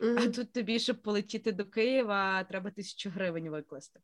Mm-hmm. 0.00 0.28
А 0.28 0.30
тут 0.30 0.52
тобі, 0.52 0.78
щоб 0.78 1.02
полетіти 1.02 1.52
до 1.52 1.64
Києва, 1.64 2.44
треба 2.44 2.70
тисячу 2.70 3.10
гривень 3.10 3.50
викласти. 3.50 4.00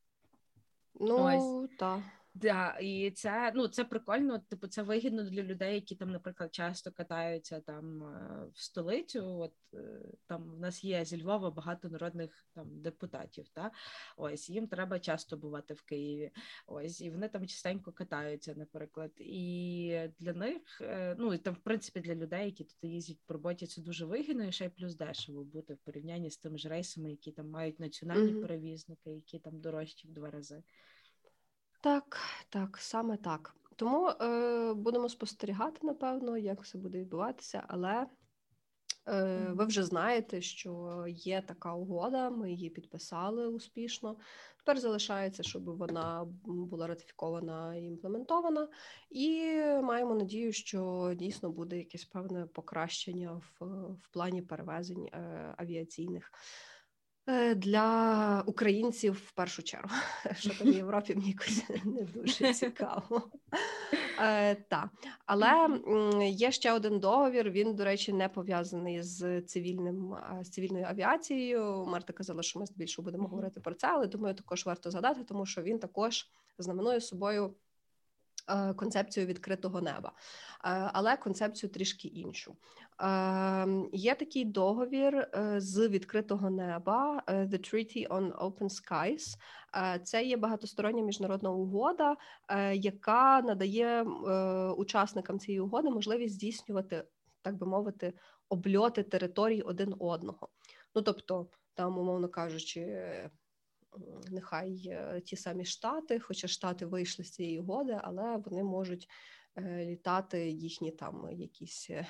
Ну, 1.00 1.68
так. 1.78 2.00
Да, 2.36 2.78
і 2.80 3.10
це 3.10 3.52
ну 3.54 3.68
це 3.68 3.84
прикольно. 3.84 4.38
Типу, 4.38 4.66
це 4.66 4.82
вигідно 4.82 5.22
для 5.22 5.42
людей, 5.42 5.74
які 5.74 5.94
там, 5.94 6.10
наприклад, 6.10 6.54
часто 6.54 6.92
катаються 6.92 7.60
там 7.60 8.02
е, 8.02 8.46
в 8.54 8.60
столицю. 8.60 9.38
От 9.38 9.52
е, 9.74 10.00
там 10.26 10.50
в 10.50 10.58
нас 10.58 10.84
є 10.84 11.04
зі 11.04 11.22
Львова 11.22 11.50
багато 11.50 11.88
народних 11.88 12.46
там 12.54 12.80
депутатів. 12.80 13.48
Та 13.48 13.70
ось 14.16 14.50
їм 14.50 14.68
треба 14.68 14.98
часто 14.98 15.36
бувати 15.36 15.74
в 15.74 15.82
Києві. 15.82 16.30
Ось 16.66 17.00
і 17.00 17.10
вони 17.10 17.28
там 17.28 17.46
частенько 17.46 17.92
катаються, 17.92 18.54
наприклад. 18.56 19.12
І 19.18 19.98
для 20.18 20.32
них, 20.32 20.80
е, 20.80 21.16
ну 21.18 21.34
і 21.34 21.38
там, 21.38 21.54
в 21.54 21.60
принципі, 21.60 22.00
для 22.00 22.14
людей, 22.14 22.46
які 22.46 22.64
тут 22.64 22.78
їздять 22.82 23.20
по 23.26 23.34
роботі, 23.34 23.66
це 23.66 23.82
дуже 23.82 24.06
вигідно 24.06 24.44
і 24.44 24.52
ще 24.52 24.64
й 24.64 24.68
плюс 24.68 24.94
дешево 24.94 25.44
бути 25.44 25.74
в 25.74 25.78
порівнянні 25.78 26.30
з 26.30 26.38
тими 26.38 26.58
ж 26.58 26.68
рейсами, 26.68 27.10
які 27.10 27.32
там 27.32 27.50
мають 27.50 27.80
національні 27.80 28.32
mm-hmm. 28.32 28.40
перевізники, 28.40 29.10
які 29.10 29.38
там 29.38 29.60
дорожчі 29.60 30.08
в 30.08 30.12
два 30.12 30.30
рази. 30.30 30.62
Так, 31.84 32.18
так, 32.50 32.78
саме 32.80 33.16
так. 33.16 33.54
Тому 33.76 34.08
е, 34.08 34.74
будемо 34.74 35.08
спостерігати, 35.08 35.78
напевно, 35.82 36.36
як 36.38 36.62
все 36.62 36.78
буде 36.78 36.98
відбуватися, 36.98 37.64
але 37.68 38.06
е, 39.08 39.46
ви 39.50 39.64
вже 39.64 39.84
знаєте, 39.84 40.40
що 40.42 41.04
є 41.08 41.42
така 41.42 41.74
угода, 41.74 42.30
ми 42.30 42.50
її 42.50 42.70
підписали 42.70 43.46
успішно. 43.46 44.16
Тепер 44.56 44.80
залишається, 44.80 45.42
щоб 45.42 45.64
вона 45.64 46.26
була 46.44 46.86
ратифікована 46.86 47.76
і 47.76 47.84
імплементована, 47.84 48.68
і 49.10 49.42
маємо 49.82 50.14
надію, 50.14 50.52
що 50.52 51.12
дійсно 51.16 51.50
буде 51.50 51.78
якесь 51.78 52.04
певне 52.04 52.46
покращення 52.46 53.32
в, 53.32 53.64
в 53.92 54.08
плані 54.10 54.42
перевезень 54.42 55.08
е, 55.12 55.54
авіаційних. 55.56 56.32
Е, 57.26 57.54
для 57.54 58.42
українців 58.46 59.12
в 59.12 59.30
першу 59.30 59.62
чергу, 59.62 59.90
що 60.36 60.58
там 60.58 60.68
в 60.68 60.74
Європі 60.74 61.14
мені 61.14 61.28
якось 61.28 61.64
не 61.84 62.02
дуже 62.02 62.54
цікаво. 62.54 63.30
Е, 64.20 64.54
та. 64.54 64.90
Але 65.26 65.80
є 66.30 66.52
ще 66.52 66.72
один 66.72 67.00
договір. 67.00 67.50
Він, 67.50 67.74
до 67.74 67.84
речі, 67.84 68.12
не 68.12 68.28
пов'язаний 68.28 69.02
з 69.02 69.40
цивільним 69.42 70.16
з 70.40 70.50
цивільною 70.50 70.86
авіацією. 70.88 71.86
Марта 71.86 72.12
казала, 72.12 72.42
що 72.42 72.58
ми 72.58 72.66
більше 72.76 73.02
будемо 73.02 73.28
говорити 73.28 73.60
про 73.60 73.74
це, 73.74 73.86
але 73.86 74.06
думаю, 74.06 74.34
також 74.34 74.66
варто 74.66 74.90
згадати, 74.90 75.24
тому 75.24 75.46
що 75.46 75.62
він 75.62 75.78
також 75.78 76.30
знаменує 76.58 77.00
собою 77.00 77.54
концепцію 78.76 79.26
відкритого 79.26 79.80
неба, 79.80 80.12
е, 80.64 80.90
але 80.92 81.16
концепцію 81.16 81.70
трішки 81.70 82.08
іншу. 82.08 82.56
Е, 83.02 83.66
є 83.92 84.14
такий 84.14 84.44
договір 84.44 85.28
з 85.56 85.88
відкритого 85.88 86.50
неба 86.50 87.22
The 87.28 87.74
Treaty 87.74 88.08
on 88.08 88.32
Open 88.32 88.68
Skies. 88.68 89.36
Це 90.04 90.24
є 90.24 90.36
багатостороння 90.36 91.02
міжнародна 91.02 91.50
угода, 91.50 92.16
яка 92.74 93.42
надає 93.42 94.02
учасникам 94.76 95.38
цієї 95.38 95.60
угоди 95.60 95.90
можливість 95.90 96.34
здійснювати, 96.34 97.04
так 97.42 97.56
би 97.56 97.66
мовити, 97.66 98.12
обльоти 98.48 99.02
територій 99.02 99.62
один 99.62 99.94
одного. 99.98 100.48
Ну 100.94 101.02
тобто, 101.02 101.46
там, 101.74 101.98
умовно 101.98 102.28
кажучи 102.28 102.80
нехай 104.30 104.82
е, 104.86 105.20
ті 105.24 105.36
самі 105.36 105.64
штати, 105.64 106.20
хоча 106.20 106.48
штати 106.48 106.86
вийшли 106.86 107.24
з 107.24 107.30
цієї 107.30 107.60
угоди, 107.60 108.00
але 108.02 108.36
вони 108.36 108.62
можуть 108.62 109.08
е, 109.56 109.86
літати 109.86 110.50
їхні 110.50 110.90
там 110.90 111.28
якісь. 111.32 111.90
Е, 111.90 112.06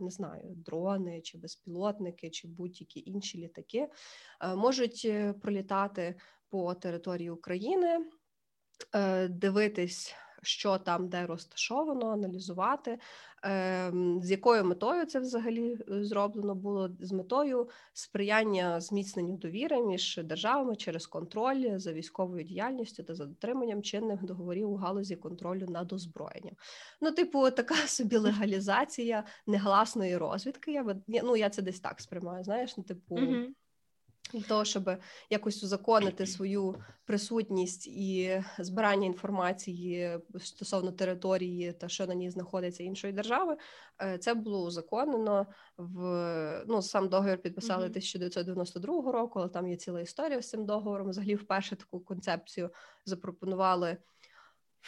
не 0.00 0.10
знаю, 0.10 0.42
дрони 0.56 1.20
чи 1.20 1.38
безпілотники, 1.38 2.30
чи 2.30 2.48
будь-які 2.48 3.02
інші 3.06 3.38
літаки 3.38 3.88
можуть 4.56 5.08
пролітати 5.40 6.14
по 6.48 6.74
території 6.74 7.30
України, 7.30 8.06
дивитись 9.28 10.14
що 10.46 10.78
там 10.78 11.08
де 11.08 11.26
розташовано, 11.26 12.06
аналізувати, 12.06 12.98
ем, 13.42 14.20
з 14.22 14.30
якою 14.30 14.64
метою 14.64 15.06
це 15.06 15.20
взагалі 15.20 15.78
е, 15.90 16.04
зроблено 16.04 16.54
було 16.54 16.90
з 17.00 17.12
метою 17.12 17.68
сприяння 17.92 18.80
зміцненню 18.80 19.36
довіри 19.36 19.82
між 19.82 20.20
державами 20.24 20.76
через 20.76 21.06
контроль 21.06 21.78
за 21.78 21.92
військовою 21.92 22.44
діяльністю 22.44 23.02
та 23.02 23.14
за 23.14 23.26
дотриманням 23.26 23.82
чинних 23.82 24.24
договорів 24.24 24.70
у 24.70 24.76
галузі 24.76 25.16
контролю 25.16 25.66
над 25.68 25.92
озброєнням. 25.92 26.54
Ну, 27.00 27.12
типу, 27.12 27.50
така 27.50 27.74
собі 27.86 28.16
легалізація 28.16 29.24
негласної 29.46 30.16
розвідки. 30.16 30.72
Я 30.72 30.96
ну 31.06 31.36
я 31.36 31.50
це 31.50 31.62
десь 31.62 31.80
так 31.80 32.00
сприймаю. 32.00 32.44
Знаєш, 32.44 32.76
ну 32.76 32.84
типу. 32.84 33.16
Mm-hmm 33.16 33.46
для 34.34 34.48
того, 34.48 34.64
щоб 34.64 34.90
якось 35.30 35.62
узаконити 35.62 36.26
свою 36.26 36.74
присутність 37.04 37.86
і 37.86 38.42
збирання 38.58 39.06
інформації 39.06 40.18
стосовно 40.40 40.92
території 40.92 41.72
та 41.72 41.88
що 41.88 42.06
на 42.06 42.14
ній 42.14 42.30
знаходиться 42.30 42.82
іншої 42.82 43.12
держави, 43.12 43.56
е, 44.02 44.18
це 44.18 44.34
було 44.34 44.64
узаконено 44.64 45.46
в 45.76 46.64
ну 46.66 46.82
сам 46.82 47.08
договір 47.08 47.38
підписали 47.38 47.84
mm-hmm. 47.84 47.90
1992 47.90 49.12
року, 49.12 49.38
але 49.38 49.48
там 49.48 49.68
є 49.68 49.76
ціла 49.76 50.00
історія 50.00 50.42
з 50.42 50.48
цим 50.48 50.66
договором. 50.66 51.10
Взагалі, 51.10 51.34
вперше 51.34 51.76
таку 51.76 52.00
концепцію 52.00 52.70
запропонували. 53.04 53.96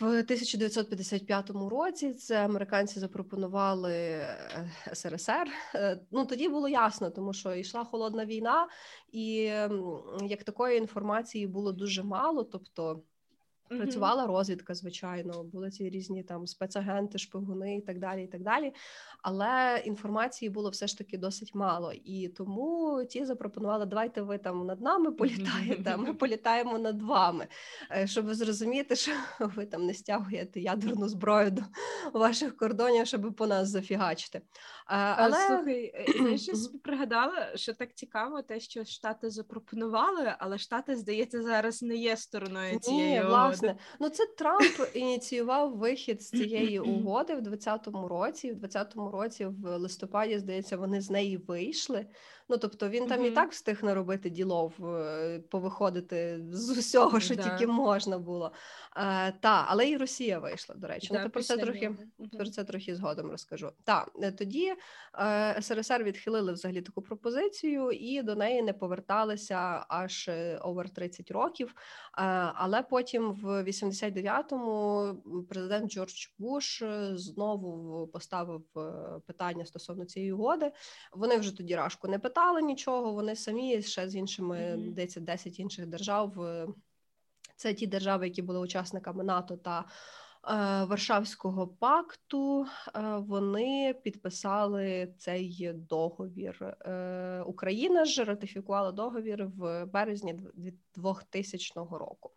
В 0.00 0.04
1955 0.04 1.50
році 1.50 2.14
це 2.14 2.44
американці 2.44 3.00
запропонували 3.00 3.92
е, 3.92 4.70
СРСР. 4.92 5.48
Ну 6.10 6.26
тоді 6.26 6.48
було 6.48 6.68
ясно, 6.68 7.10
тому 7.10 7.32
що 7.32 7.54
йшла 7.54 7.84
холодна 7.84 8.26
війна, 8.26 8.68
і 9.12 9.32
як 10.22 10.44
такої 10.44 10.78
інформації 10.78 11.46
було 11.46 11.72
дуже 11.72 12.02
мало. 12.02 12.44
Тобто 12.44 13.02
Працювала 13.68 14.26
розвідка, 14.26 14.74
звичайно, 14.74 15.44
були 15.44 15.70
ці 15.70 15.90
різні 15.90 16.22
там 16.22 16.46
спецагенти, 16.46 17.18
шпигуни 17.18 17.76
і 17.76 17.80
так 17.80 17.98
далі. 17.98 18.24
і 18.24 18.26
так 18.26 18.42
далі. 18.42 18.72
Але 19.22 19.82
інформації 19.84 20.50
було 20.50 20.70
все 20.70 20.86
ж 20.86 20.98
таки 20.98 21.18
досить 21.18 21.54
мало. 21.54 21.92
І 22.04 22.28
тому 22.28 23.04
ті 23.10 23.24
запропонували, 23.24 23.86
давайте 23.86 24.22
ви 24.22 24.38
там 24.38 24.66
над 24.66 24.80
нами 24.80 25.12
політаєте, 25.12 25.90
а 25.94 25.96
ми 25.96 26.14
політаємо 26.26 26.78
над 26.78 27.02
вами, 27.02 27.46
е, 27.90 28.06
щоб 28.06 28.34
зрозуміти, 28.34 28.96
що 28.96 29.12
ви 29.40 29.66
там 29.66 29.86
не 29.86 29.94
стягуєте 29.94 30.60
ядерну 30.60 31.08
зброю 31.08 31.50
до 31.50 31.62
ваших 32.12 32.56
кордонів, 32.56 33.06
щоб 33.06 33.34
по 33.34 33.46
нас 33.46 33.68
зафігачити. 33.68 34.42
Але 34.86 35.46
слухай, 35.46 35.92
е, 35.94 36.30
я 36.30 36.38
щось 36.38 36.68
пригадала, 36.82 37.56
що 37.56 37.74
так 37.74 37.94
цікаво, 37.94 38.42
те, 38.42 38.60
що 38.60 38.84
Штати 38.84 39.30
запропонували, 39.30 40.34
але 40.38 40.58
Штати, 40.58 40.96
здається, 40.96 41.42
зараз 41.42 41.82
не 41.82 41.94
є 41.94 42.16
стороною 42.16 42.78
цієї. 42.78 43.20
Ні, 43.20 43.20
власне. 43.62 43.78
Ну 44.00 44.08
це 44.08 44.26
Трамп 44.26 44.94
ініціював 44.94 45.76
вихід 45.76 46.22
з 46.22 46.30
цієї 46.30 46.80
угоди 46.80 47.34
в 47.34 47.42
2020 47.42 48.10
році. 48.10 48.52
В 48.52 48.56
2020 48.56 49.12
році, 49.12 49.46
в 49.46 49.76
листопаді, 49.76 50.38
здається, 50.38 50.76
вони 50.76 51.00
з 51.00 51.10
неї 51.10 51.36
вийшли. 51.36 52.06
Ну 52.48 52.58
тобто 52.58 52.88
він 52.88 53.06
там 53.06 53.20
mm-hmm. 53.20 53.26
і 53.26 53.30
так 53.30 53.52
встиг 53.52 53.84
наробити 53.84 54.30
ділов, 54.30 54.86
е, 54.86 55.40
повиходити 55.50 56.40
з 56.50 56.70
усього, 56.70 57.20
що 57.20 57.34
да. 57.34 57.42
тільки 57.42 57.66
можна 57.66 58.18
було. 58.18 58.52
А, 58.90 59.30
та, 59.40 59.64
але 59.68 59.88
і 59.88 59.96
Росія 59.96 60.38
вийшла, 60.38 60.74
до 60.74 60.86
речі. 60.86 61.08
Да, 61.12 61.24
ну, 61.24 61.30
про 61.30 61.42
це 61.42 61.56
трохи 61.56 61.88
mm-hmm. 61.88 62.36
про 62.36 62.46
це 62.46 62.64
трохи 62.64 62.96
згодом 62.96 63.30
розкажу. 63.30 63.72
Так, 63.84 64.10
е, 64.22 64.32
тоді 64.32 64.74
е, 65.18 65.62
СРСР 65.62 66.04
відхилили 66.04 66.52
взагалі 66.52 66.82
таку 66.82 67.02
пропозицію, 67.02 67.90
і 67.90 68.22
до 68.22 68.34
неї 68.34 68.62
не 68.62 68.72
поверталися 68.72 69.84
аж 69.88 70.28
е, 70.28 70.58
over 70.62 70.90
30 70.90 71.30
років. 71.30 71.68
Е, 71.68 71.74
але 72.54 72.82
потім, 72.82 73.32
в 73.32 73.62
89-му, 73.62 75.46
президент 75.48 75.90
Джордж 75.90 76.26
Буш 76.38 76.82
знову 77.12 78.06
поставив 78.06 78.62
питання 79.26 79.64
стосовно 79.64 80.04
цієї 80.04 80.32
угоди. 80.32 80.72
Вони 81.12 81.38
вже 81.38 81.56
тоді 81.56 81.76
рашку 81.76 82.08
не 82.08 82.18
питали 82.18 82.35
питали 82.36 82.62
нічого. 82.62 83.12
Вони 83.12 83.36
самі 83.36 83.82
ще 83.82 84.08
з 84.08 84.14
іншими 84.16 84.56
mm-hmm. 84.58 85.20
10 85.20 85.60
інших 85.60 85.86
держав. 85.86 86.42
Е, 86.42 86.66
це 87.56 87.74
ті 87.74 87.86
держави, 87.86 88.26
які 88.26 88.42
були 88.42 88.58
учасниками 88.58 89.24
НАТО 89.24 89.56
та 89.56 89.80
е, 89.80 89.84
Варшавського 90.84 91.68
пакту. 91.68 92.66
Е, 92.66 93.00
вони 93.16 93.94
підписали 94.02 95.14
цей 95.18 95.72
договір. 95.74 96.76
Е, 96.80 97.42
Україна 97.46 98.04
ж 98.04 98.24
ратифікувала 98.24 98.92
договір 98.92 99.46
в 99.46 99.84
березні 99.84 100.40
2000 100.96 101.72
року. 101.74 102.30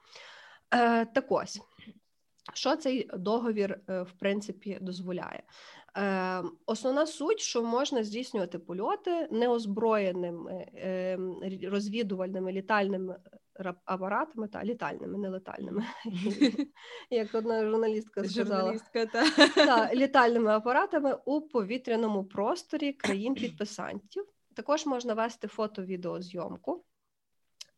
Е, 0.73 1.05
Так 1.05 1.25
ось 1.31 1.61
Що 2.53 2.75
цей 2.75 3.09
договір 3.13 3.79
в 3.87 4.11
принципі 4.19 4.77
дозволяє? 4.81 5.43
Е, 5.97 6.43
Основна 6.65 7.05
суть, 7.05 7.39
що 7.39 7.63
можна 7.63 8.03
здійснювати 8.03 8.59
польоти 8.59 9.27
неозброєними 9.31 10.51
е, 10.75 11.17
розвідувальними 11.63 12.51
літальними 12.51 13.15
апаратами 13.85 14.47
та 14.47 14.63
літальними, 14.63 15.17
не 15.17 15.29
летальними, 15.29 15.85
як 17.09 17.35
одна 17.35 17.65
журналістка 17.65 18.23
сказала, 18.23 18.59
Журналістка, 18.59 19.05
та. 19.05 19.47
та 19.55 19.95
літальними 19.95 20.51
апаратами 20.51 21.17
у 21.25 21.41
повітряному 21.41 22.23
просторі 22.23 22.93
країн-підписантів. 22.93 24.25
Також 24.55 24.85
можна 24.85 25.13
вести 25.13 25.47
фото-відеозйомку. 25.47 26.83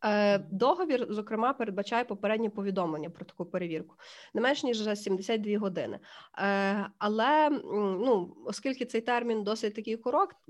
Е, 0.04 0.38
договір, 0.38 1.06
зокрема, 1.10 1.52
передбачає 1.52 2.04
попереднє 2.04 2.50
повідомлення 2.50 3.10
про 3.10 3.24
таку 3.24 3.44
перевірку 3.44 3.96
не 4.34 4.40
менш 4.40 4.64
ніж 4.64 4.76
за 4.76 4.96
72 4.96 5.58
години. 5.58 5.98
Е, 6.38 6.86
але 6.98 7.50
ну, 7.74 8.36
оскільки 8.46 8.84
цей 8.84 9.00
термін 9.00 9.44
досить 9.44 9.74
такий 9.74 9.96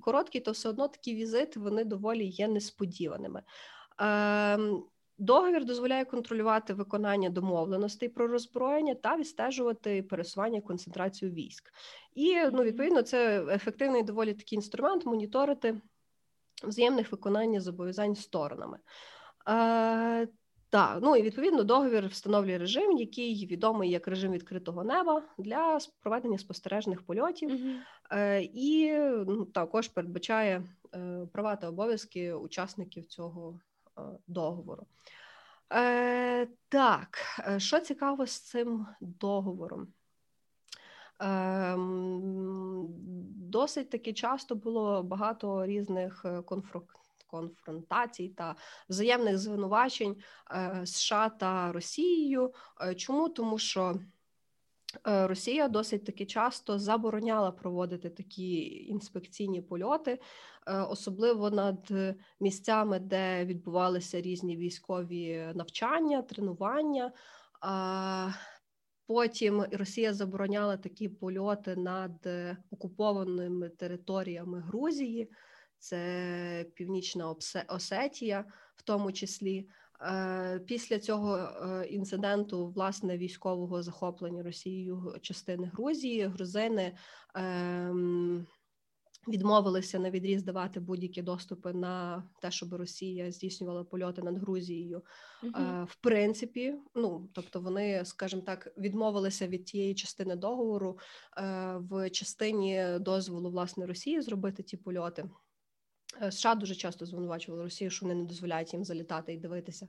короткий, 0.00 0.40
то 0.40 0.50
все 0.50 0.68
одно 0.68 0.88
такі 0.88 1.14
візити 1.14 1.60
вони 1.60 1.84
доволі 1.84 2.24
є 2.26 2.48
несподіваними. 2.48 3.42
Ем, 3.98 4.84
договір 5.18 5.64
дозволяє 5.64 6.04
контролювати 6.04 6.74
виконання 6.74 7.30
домовленостей 7.30 8.08
про 8.08 8.26
роззброєння 8.26 8.94
та 8.94 9.16
відстежувати 9.16 10.02
пересування 10.02 10.60
концентрацію 10.60 11.32
військ. 11.32 11.72
І 12.14 12.36
ну, 12.52 12.62
відповідно 12.62 13.02
це 13.02 13.44
ефективний 13.50 14.02
доволі 14.02 14.34
такий 14.34 14.56
інструмент 14.56 15.06
моніторити 15.06 15.80
взаємних 16.64 17.12
виконання 17.12 17.60
зобов'язань 17.60 18.14
сторонами. 18.14 18.78
Е, 19.48 20.28
Так, 20.72 20.98
ну 21.02 21.16
і 21.16 21.22
відповідно 21.22 21.64
договір 21.64 22.06
встановлює 22.06 22.58
режим, 22.58 22.98
який 22.98 23.46
відомий 23.46 23.90
як 23.90 24.08
режим 24.08 24.32
відкритого 24.32 24.84
неба 24.84 25.22
для 25.38 25.78
проведення 26.00 26.38
спостережних 26.38 27.02
польотів, 27.02 27.50
mm-hmm. 27.50 27.76
е, 28.10 28.42
і 28.42 28.92
ну, 29.26 29.44
також 29.44 29.88
передбачає 29.88 30.64
е, 30.94 31.26
права 31.32 31.56
та 31.56 31.68
обов'язки 31.68 32.32
учасників 32.32 33.06
цього 33.06 33.60
е, 33.98 34.02
договору. 34.26 34.86
Е, 35.72 36.48
Так, 36.68 37.18
е, 37.48 37.60
що 37.60 37.80
цікаво 37.80 38.26
з 38.26 38.40
цим 38.40 38.86
договором? 39.00 39.86
Ем, 41.20 42.86
досить 43.36 43.90
таки 43.90 44.12
часто 44.12 44.54
було 44.54 45.02
багато 45.02 45.66
різних 45.66 46.24
конфрукт 46.44 47.01
конфронтацій 47.32 48.28
та 48.28 48.56
взаємних 48.88 49.38
звинувачень 49.38 50.16
е, 50.50 50.82
США 50.86 51.28
та 51.28 51.72
Росією. 51.72 52.52
Е, 52.80 52.94
чому 52.94 53.28
тому, 53.28 53.58
що 53.58 54.00
е, 55.06 55.26
Росія 55.26 55.68
досить 55.68 56.04
таки 56.04 56.26
часто 56.26 56.78
забороняла 56.78 57.50
проводити 57.50 58.10
такі 58.10 58.60
інспекційні 58.86 59.62
польоти, 59.62 60.18
особливо 60.88 61.50
над 61.50 61.92
місцями, 62.40 62.98
де 62.98 63.44
відбувалися 63.44 64.20
різні 64.20 64.56
військові 64.56 65.52
навчання, 65.54 66.22
тренування. 66.22 67.12
Потім 69.06 69.64
Росія 69.72 70.14
забороняла 70.14 70.76
такі 70.76 71.08
польоти 71.08 71.76
над 71.76 72.28
окупованими 72.70 73.68
територіями 73.68 74.60
Грузії 74.60 75.30
це 75.82 76.66
Північна 76.74 77.34
Осетія, 77.68 78.44
в 78.76 78.82
тому 78.82 79.12
числі. 79.12 79.68
Е, 80.00 80.60
після 80.66 80.98
цього 80.98 81.36
е, 81.36 81.86
інциденту 81.86 82.68
власне 82.68 83.18
військового 83.18 83.82
захоплення 83.82 84.42
Росією 84.42 85.16
частини 85.22 85.70
Грузії, 85.74 86.26
грузини 86.26 86.96
ем, 87.34 88.46
відмовилися 89.28 89.98
на 89.98 90.10
відріз 90.10 90.42
давати 90.42 90.80
будь-які 90.80 91.22
доступи 91.22 91.72
на 91.72 92.24
те, 92.40 92.50
щоб 92.50 92.74
Росія 92.74 93.32
здійснювала 93.32 93.84
польоти 93.84 94.22
над 94.22 94.38
Грузією. 94.38 95.02
Uh-huh. 95.42 95.84
В 95.84 95.94
принципі, 95.94 96.74
ну 96.94 97.28
тобто 97.32 97.60
вони, 97.60 98.04
скажімо 98.04 98.42
так, 98.42 98.72
відмовилися 98.78 99.46
від 99.46 99.64
тієї 99.64 99.94
частини 99.94 100.36
договору 100.36 100.98
в 101.76 102.10
частині 102.10 102.84
дозволу 103.00 103.50
власне 103.50 103.86
Росії 103.86 104.20
зробити 104.20 104.62
ті 104.62 104.76
польоти. 104.76 105.24
Е, 106.20 106.32
США 106.32 106.54
дуже 106.54 106.74
часто 106.74 107.06
звинувачували 107.06 107.64
Росію, 107.64 107.90
що 107.90 108.06
вони 108.06 108.20
не 108.20 108.24
дозволяють 108.24 108.72
їм 108.72 108.84
залітати 108.84 109.32
і 109.32 109.36
дивитися 109.36 109.88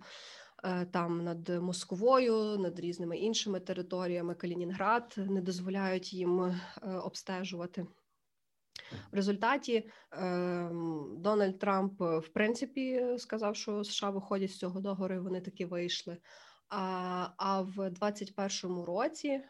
е, 0.64 0.86
там 0.86 1.24
над 1.24 1.50
Москвою, 1.50 2.58
над 2.58 2.80
різними 2.80 3.18
іншими 3.18 3.60
територіями. 3.60 4.36
Калінінград 4.36 5.16
не 5.18 5.42
дозволяють 5.42 6.14
їм 6.14 6.42
е, 6.42 6.60
обстежувати. 7.04 7.88
В 9.12 9.16
результаті 9.16 9.90
Дональд 11.18 11.60
Трамп 11.60 12.02
в 12.02 12.28
принципі 12.34 13.16
сказав, 13.18 13.56
що 13.56 13.84
США 13.84 14.10
виходять 14.10 14.52
з 14.52 14.58
цього 14.58 14.80
договору, 14.80 15.16
і 15.16 15.20
вони 15.20 15.42
таки 15.42 15.66
вийшли. 15.66 16.18
А 16.70 17.28
а 17.38 17.62
в 17.62 17.78
21-му 17.78 18.86
році, 18.86 19.42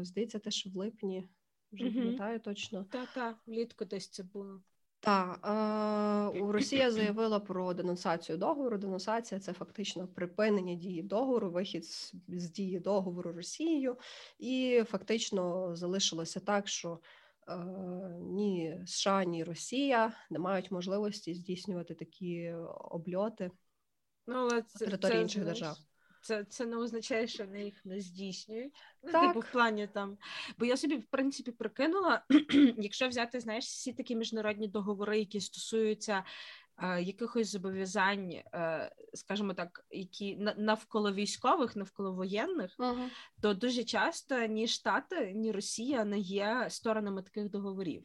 здається, 0.00 0.38
теж 0.38 0.66
в 0.66 0.76
липні, 0.76 1.28
вже 1.72 1.84
пам'ятаю 1.84 2.40
точно. 2.40 2.84
Так, 2.84 3.08
так, 3.14 3.36
влітку 3.46 3.84
десь 3.84 4.08
це 4.08 4.22
було. 4.22 4.60
Так, 5.08 5.40
е, 6.36 6.52
Росія 6.52 6.90
заявила 6.92 7.40
про 7.40 7.74
денонсацію 7.74 8.38
договору. 8.38 8.78
Денонсація 8.78 9.40
це 9.40 9.52
фактично 9.52 10.06
припинення 10.06 10.74
дії 10.74 11.02
договору, 11.02 11.50
вихід 11.50 11.84
з, 11.84 12.14
з 12.28 12.50
дії 12.50 12.80
договору 12.80 13.32
Росією, 13.32 13.96
і 14.38 14.84
фактично 14.86 15.76
залишилося 15.76 16.40
так, 16.40 16.68
що 16.68 16.98
е, 17.48 17.56
ні 18.20 18.80
США, 18.86 19.24
ні 19.24 19.44
Росія 19.44 20.12
не 20.30 20.38
мають 20.38 20.70
можливості 20.70 21.34
здійснювати 21.34 21.94
такі 21.94 22.52
обльоти 22.90 23.50
ну, 24.26 24.34
але 24.34 24.62
це, 24.62 24.84
території 24.84 25.16
це, 25.16 25.22
інших 25.22 25.42
знаєш, 25.42 25.60
держав. 25.60 25.76
Це 26.20 26.44
це 26.44 26.66
не 26.66 26.76
означає, 26.76 27.26
що 27.26 27.44
вони 27.44 27.64
їх 27.64 27.84
не 27.84 28.00
здійснюють. 28.00 28.74
Ну, 29.02 29.12
так. 29.12 29.28
Типу 29.28 29.40
в 29.40 29.52
плані 29.52 29.86
там. 29.86 30.18
Бо 30.58 30.66
я 30.66 30.76
собі, 30.76 30.96
в 30.96 31.06
принципі, 31.06 31.52
прикинула, 31.52 32.24
якщо 32.78 33.08
взяти, 33.08 33.40
знаєш, 33.40 33.64
всі 33.64 33.92
такі 33.92 34.16
міжнародні 34.16 34.68
договори, 34.68 35.18
які 35.18 35.40
стосуються 35.40 36.24
е, 36.82 37.02
якихось 37.02 37.50
зобов'язань, 37.50 38.32
е, 38.32 38.92
скажімо 39.14 39.54
так, 39.54 39.86
які 39.90 40.36
навколо 40.56 41.12
військових, 41.12 41.76
навколо 41.76 42.12
воєнних, 42.12 42.76
uh-huh. 42.78 43.08
то 43.42 43.54
дуже 43.54 43.84
часто 43.84 44.46
ні 44.46 44.66
Штати, 44.68 45.32
ні 45.34 45.52
Росія 45.52 46.04
не 46.04 46.18
є 46.18 46.66
сторонами 46.70 47.22
таких 47.22 47.50
договорів. 47.50 48.04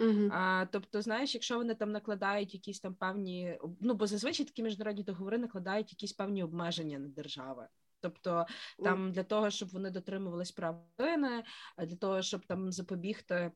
Uh-huh. 0.00 0.28
А, 0.32 0.66
Тобто, 0.70 1.02
знаєш, 1.02 1.34
якщо 1.34 1.58
вони 1.58 1.74
там 1.74 1.92
накладають 1.92 2.54
якісь 2.54 2.80
там 2.80 2.94
певні, 2.94 3.58
ну 3.80 3.94
бо 3.94 4.06
зазвичай 4.06 4.46
такі 4.46 4.62
міжнародні 4.62 5.02
договори 5.02 5.38
накладають 5.38 5.92
якісь 5.92 6.12
певні 6.12 6.42
обмеження 6.42 6.98
на 6.98 7.08
держави. 7.08 7.68
Тобто 8.00 8.46
там 8.82 9.12
для 9.12 9.22
того, 9.22 9.50
щоб 9.50 9.68
вони 9.68 9.90
дотримувались 9.90 10.52
прав 10.52 10.84
людини, 11.00 11.44
для 11.78 11.96
того, 11.96 12.22
щоб 12.22 12.46
там 12.46 12.72
запобігти, 12.72 13.34
е, 13.34 13.52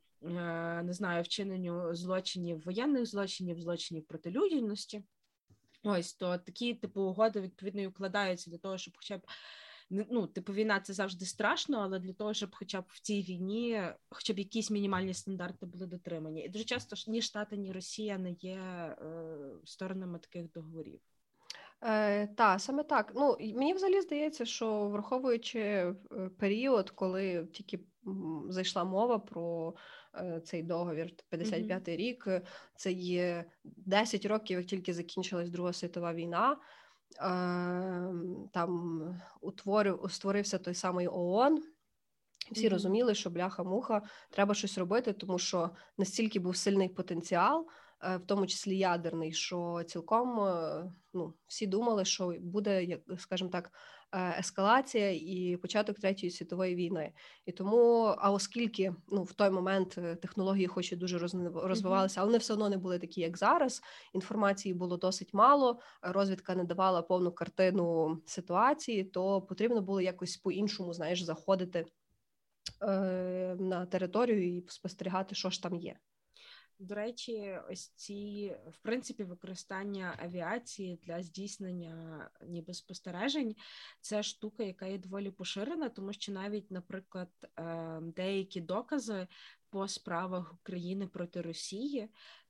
не 0.82 0.92
знаю, 0.92 1.22
вчиненню 1.22 1.94
злочинів, 1.94 2.64
воєнних 2.64 3.06
злочинів, 3.06 3.60
злочинів 3.60 4.06
проти 4.06 4.30
людяності, 4.30 5.04
ось 5.82 6.14
то 6.14 6.38
такі 6.38 6.74
типу 6.74 7.02
угоди 7.02 7.40
відповідно 7.40 7.80
і 7.80 7.86
укладаються 7.86 8.50
для 8.50 8.58
того, 8.58 8.78
щоб, 8.78 8.94
хоча 8.96 9.18
б 9.18 9.26
ну, 9.90 10.26
типу, 10.26 10.52
війна 10.52 10.80
це 10.80 10.92
завжди 10.92 11.24
страшно, 11.24 11.78
але 11.78 11.98
для 11.98 12.12
того, 12.12 12.34
щоб 12.34 12.50
хоча 12.52 12.80
б 12.80 12.84
в 12.88 13.00
цій 13.00 13.22
війні, 13.22 13.82
хоча 14.10 14.32
б 14.32 14.38
якісь 14.38 14.70
мінімальні 14.70 15.14
стандарти 15.14 15.66
були 15.66 15.86
дотримані. 15.86 16.44
І 16.44 16.48
дуже 16.48 16.64
часто 16.64 16.96
ні 17.10 17.22
Штати, 17.22 17.56
ні 17.56 17.72
Росія 17.72 18.18
не 18.18 18.32
є 18.32 18.56
е, 18.56 18.96
сторонами 19.64 20.18
таких 20.18 20.52
договорів. 20.52 21.00
Е, 21.82 22.26
Та 22.26 22.58
саме 22.58 22.82
так. 22.82 23.12
Ну 23.14 23.36
мені 23.40 23.74
взагалі 23.74 24.00
здається, 24.00 24.44
що 24.44 24.88
враховуючи 24.88 25.60
е, 25.60 25.94
період, 26.38 26.90
коли 26.90 27.46
тільки 27.52 27.80
зайшла 28.48 28.84
мова 28.84 29.18
про 29.18 29.74
е, 30.14 30.40
цей 30.44 30.62
договір, 30.62 31.12
55-й 31.32 31.92
mm-hmm. 31.92 31.96
рік, 31.96 32.28
це 32.76 32.92
є 32.92 33.44
10 33.64 34.26
років, 34.26 34.58
як 34.58 34.66
тільки 34.66 34.94
закінчилась 34.94 35.50
Друга 35.50 35.72
світова 35.72 36.14
війна. 36.14 36.56
Ем, 37.20 38.48
там 38.52 39.20
утворив, 39.40 40.06
створився 40.10 40.58
той 40.58 40.74
самий 40.74 41.08
ООН. 41.08 41.62
Всі 42.52 42.66
mm-hmm. 42.66 42.70
розуміли, 42.70 43.14
що 43.14 43.30
бляха-муха 43.30 44.02
треба 44.30 44.54
щось 44.54 44.78
робити, 44.78 45.12
тому 45.12 45.38
що 45.38 45.70
настільки 45.98 46.38
був 46.40 46.56
сильний 46.56 46.88
потенціал 46.88 47.66
е, 48.02 48.16
в 48.16 48.26
тому 48.26 48.46
числі 48.46 48.78
ядерний, 48.78 49.32
що 49.32 49.82
цілком 49.86 50.40
е, 50.40 50.84
ну, 51.12 51.34
всі 51.46 51.66
думали, 51.66 52.04
що 52.04 52.34
буде, 52.40 52.84
як 52.84 53.00
скажімо 53.18 53.50
так, 53.50 53.72
ескалація 54.14 55.10
і 55.10 55.58
початок 55.62 55.98
третьої 55.98 56.30
світової 56.30 56.74
війни. 56.74 57.12
І 57.46 57.52
тому, 57.52 58.14
а 58.18 58.32
оскільки 58.32 58.94
ну 59.08 59.22
в 59.22 59.32
той 59.32 59.50
момент 59.50 59.98
технології, 60.22 60.66
хоч 60.66 60.92
і 60.92 60.96
дуже 60.96 61.18
розвивалися, 61.54 62.20
але 62.20 62.26
вони 62.26 62.38
все 62.38 62.52
одно 62.52 62.68
не 62.68 62.76
були 62.76 62.98
такі, 62.98 63.20
як 63.20 63.38
зараз. 63.38 63.82
Інформації 64.14 64.74
було 64.74 64.96
досить 64.96 65.34
мало. 65.34 65.80
Розвідка 66.02 66.54
не 66.54 66.64
давала 66.64 67.02
повну 67.02 67.32
картину 67.32 68.18
ситуації, 68.26 69.04
то 69.04 69.42
потрібно 69.42 69.82
було 69.82 70.00
якось 70.00 70.36
по-іншому, 70.36 70.94
знаєш, 70.94 71.22
заходити 71.22 71.86
е, 72.82 73.56
на 73.60 73.86
територію 73.86 74.56
і 74.56 74.64
спостерігати, 74.68 75.34
що 75.34 75.50
ж 75.50 75.62
там 75.62 75.76
є. 75.76 75.96
До 76.80 76.94
речі, 76.94 77.58
ось 77.70 77.88
ці 77.88 78.52
в 78.66 78.78
принципі 78.78 79.24
використання 79.24 80.14
авіації 80.18 81.00
для 81.02 81.22
здійснення 81.22 82.30
ніби 82.46 82.74
спостережень 82.74 83.56
це 84.00 84.22
штука, 84.22 84.62
яка 84.62 84.86
є 84.86 84.98
доволі 84.98 85.30
поширена, 85.30 85.88
тому 85.88 86.12
що 86.12 86.32
навіть, 86.32 86.70
наприклад, 86.70 87.28
е, 87.58 87.98
деякі 88.02 88.60
докази 88.60 89.26
по 89.70 89.88
справах 89.88 90.52
України 90.52 91.06
проти 91.06 91.42
Росії 91.42 92.08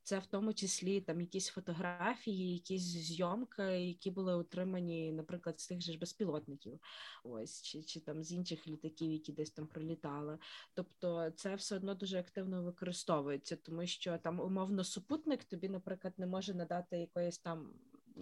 це 0.09 0.19
в 0.19 0.25
тому 0.25 0.53
числі 0.53 1.01
там 1.01 1.21
якісь 1.21 1.47
фотографії, 1.47 2.53
якісь 2.53 2.81
зйомки, 2.81 3.63
які 3.63 4.11
були 4.11 4.35
отримані, 4.35 5.11
наприклад, 5.11 5.59
з 5.59 5.67
тих 5.67 5.81
же 5.81 5.91
ж 5.91 5.99
безпілотників, 5.99 6.79
ось 7.23 7.61
чи 7.61 7.83
чи 7.83 7.99
там 7.99 8.23
з 8.23 8.31
інших 8.31 8.67
літаків, 8.67 9.11
які 9.11 9.31
десь 9.31 9.51
там 9.51 9.67
пролітали. 9.67 10.37
Тобто, 10.73 11.31
це 11.35 11.55
все 11.55 11.75
одно 11.75 11.95
дуже 11.95 12.19
активно 12.19 12.63
використовується, 12.63 13.55
тому 13.55 13.87
що 13.87 14.17
там 14.17 14.39
умовно 14.39 14.83
супутник 14.83 15.43
тобі, 15.43 15.69
наприклад, 15.69 16.13
не 16.17 16.27
може 16.27 16.53
надати 16.53 16.97
якоїсь 16.97 17.39
там 17.39 17.73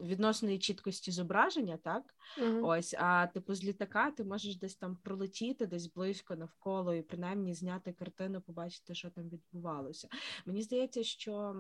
відносної 0.04 0.60
чіткості 0.60 1.12
зображення, 1.12 1.78
так 1.78 2.16
uh 2.38 2.66
ось, 2.66 2.94
а 2.94 3.28
типу 3.28 3.54
з 3.56 3.64
літака 3.64 4.12
ти 4.12 4.24
можеш 4.24 4.56
десь 4.56 4.76
там 4.76 4.96
пролетіти, 4.96 5.66
десь 5.66 5.94
близько 5.94 6.36
навколо, 6.36 6.94
і 6.94 7.02
принаймні 7.02 7.54
зняти 7.54 7.94
картину, 7.94 8.42
побачити, 8.42 8.96
що 8.96 9.10
там 9.10 9.30
відбувалося. 9.30 10.08
Мені 10.46 10.62
здається, 10.62 11.04
що 11.04 11.56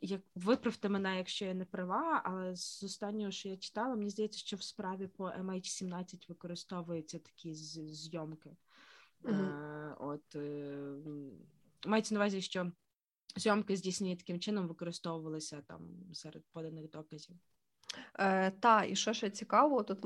як 0.00 0.20
виправте 0.34 0.88
мене, 0.88 1.16
якщо 1.16 1.44
я 1.44 1.54
не 1.54 1.64
права, 1.64 2.22
але 2.24 2.56
з 2.56 2.82
останнього, 2.82 3.30
що 3.30 3.48
я 3.48 3.56
читала, 3.56 3.96
мені 3.96 4.10
здається, 4.10 4.38
що 4.38 4.56
в 4.56 4.62
справі 4.62 5.06
по 5.06 5.24
MH17 5.24 6.28
використовуються 6.28 7.18
такі 7.18 7.54
зйомки. 7.54 8.56
Е, 9.24 9.96
От 9.98 10.36
е, 10.36 10.76
мається 11.86 12.14
на 12.14 12.20
увазі, 12.20 12.40
що 12.40 12.72
зйомки 13.36 13.76
здійснені 13.76 14.16
таким 14.16 14.40
чином 14.40 14.68
використовувалися 14.68 15.62
там 15.68 15.80
серед 16.12 16.42
поданих 16.52 16.90
доказів. 16.90 17.36
Е, 18.18 18.50
Та, 18.50 18.84
і 18.84 18.96
що 18.96 19.12
ще 19.12 19.30
цікаво, 19.30 19.82
тут 19.82 19.98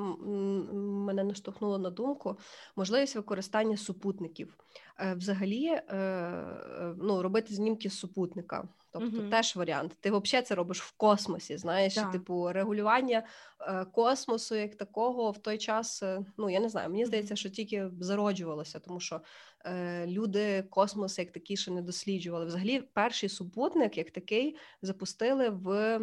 мене 1.06 1.24
наштовхнуло 1.24 1.78
на 1.78 1.90
думку 1.90 2.38
можливість 2.76 3.16
використання 3.16 3.76
супутників. 3.76 4.56
Е, 4.98 5.14
Взагалі, 5.14 5.66
е, 5.66 5.82
е 5.96 6.94
ну, 6.98 7.22
робити 7.22 7.54
знімки 7.54 7.90
з 7.90 7.98
супутника. 7.98 8.68
Тобто 8.93 9.18
угу. 9.18 9.30
теж 9.30 9.57
варіант. 9.57 9.97
Ти 10.01 10.11
взагалі 10.11 10.47
це 10.47 10.55
робиш 10.55 10.80
в 10.80 10.97
космосі. 10.97 11.57
Знаєш, 11.57 11.95
да. 11.95 12.05
типу 12.05 12.53
регулювання 12.53 13.26
е, 13.61 13.84
космосу 13.84 14.55
як 14.55 14.76
такого 14.76 15.30
в 15.30 15.38
той 15.38 15.59
час. 15.59 16.03
Е, 16.03 16.24
ну 16.38 16.51
я 16.51 16.61
не 16.61 16.68
знаю. 16.68 16.91
Мені 16.91 17.07
здається, 17.07 17.36
що 17.36 17.51
тільки 17.51 17.91
зароджувалося, 18.01 18.78
тому 18.78 19.01
що 19.01 19.20
е, 19.64 20.07
люди 20.07 20.62
космос 20.62 21.18
як 21.18 21.32
такий 21.32 21.57
ще 21.57 21.70
не 21.70 21.82
досліджували. 21.82 22.47
Взагалі, 22.47 22.80
перший 22.80 23.28
супутник, 23.28 23.99
як 23.99 24.11
такий, 24.11 24.57
запустили 24.82 25.49
в 25.49 26.01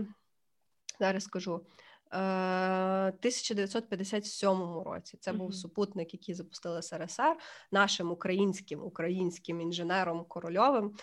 зараз 0.99 1.23
скажу. 1.23 1.65
1957 2.11 4.49
е, 4.49 4.83
році 4.85 5.17
це 5.19 5.33
був 5.33 5.55
супутник, 5.55 6.13
який 6.13 6.35
запустили 6.35 6.81
СРСР 6.81 7.35
нашим 7.71 8.11
українським 8.11 8.83
українським 8.83 9.61
інженером 9.61 10.25
корольовим. 10.27 10.95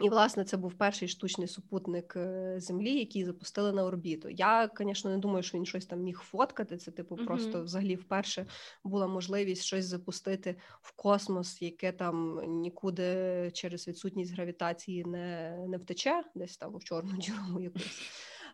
І, 0.00 0.08
власне, 0.08 0.44
це 0.44 0.56
був 0.56 0.74
перший 0.74 1.08
штучний 1.08 1.48
супутник 1.48 2.16
е, 2.16 2.54
Землі, 2.60 2.98
який 2.98 3.24
запустили 3.24 3.72
на 3.72 3.84
орбіту. 3.84 4.28
Я, 4.28 4.70
звісно, 4.80 5.10
не 5.10 5.18
думаю, 5.18 5.42
що 5.42 5.58
він 5.58 5.66
щось 5.66 5.86
там 5.86 6.00
міг 6.00 6.20
фоткати. 6.20 6.76
Це, 6.76 6.90
типу, 6.90 7.14
uh-huh. 7.14 7.26
просто 7.26 7.62
взагалі 7.62 7.96
вперше 7.96 8.46
була 8.84 9.06
можливість 9.06 9.62
щось 9.62 9.84
запустити 9.84 10.56
в 10.80 10.92
космос, 10.96 11.62
яке 11.62 11.92
там 11.92 12.40
нікуди 12.60 13.50
через 13.54 13.88
відсутність 13.88 14.32
гравітації 14.32 15.04
не 15.04 15.56
не 15.68 15.76
втече, 15.76 16.22
десь 16.34 16.56
там 16.56 16.76
в 16.76 16.84
чорну 16.84 17.16
діру 17.16 17.60
якусь. 17.60 18.10